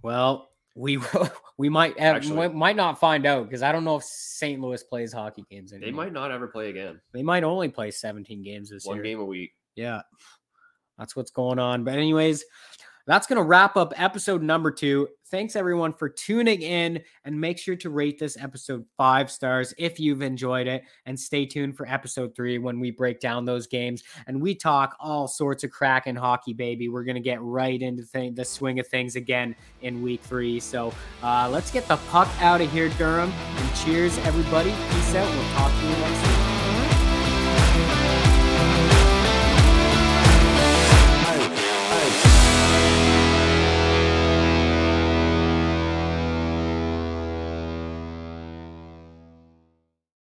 [0.00, 0.98] Well, we
[1.58, 4.58] we might Actually- we might not find out because I don't know if St.
[4.62, 5.90] Louis plays hockey games anymore.
[5.90, 7.02] They might not ever play again.
[7.12, 9.02] They might only play 17 games this One year.
[9.02, 9.52] One game a week.
[9.78, 10.02] Yeah.
[10.98, 11.84] That's what's going on.
[11.84, 12.44] But, anyways,
[13.06, 15.08] that's going to wrap up episode number two.
[15.30, 17.00] Thanks, everyone, for tuning in.
[17.24, 20.82] And make sure to rate this episode five stars if you've enjoyed it.
[21.06, 24.96] And stay tuned for episode three when we break down those games and we talk
[24.98, 26.88] all sorts of Kraken hockey, baby.
[26.88, 30.58] We're going to get right into thing, the swing of things again in week three.
[30.58, 33.30] So uh, let's get the puck out of here, Durham.
[33.30, 34.70] And cheers, everybody.
[34.70, 35.32] Peace out.
[35.32, 36.37] We'll talk to you next week.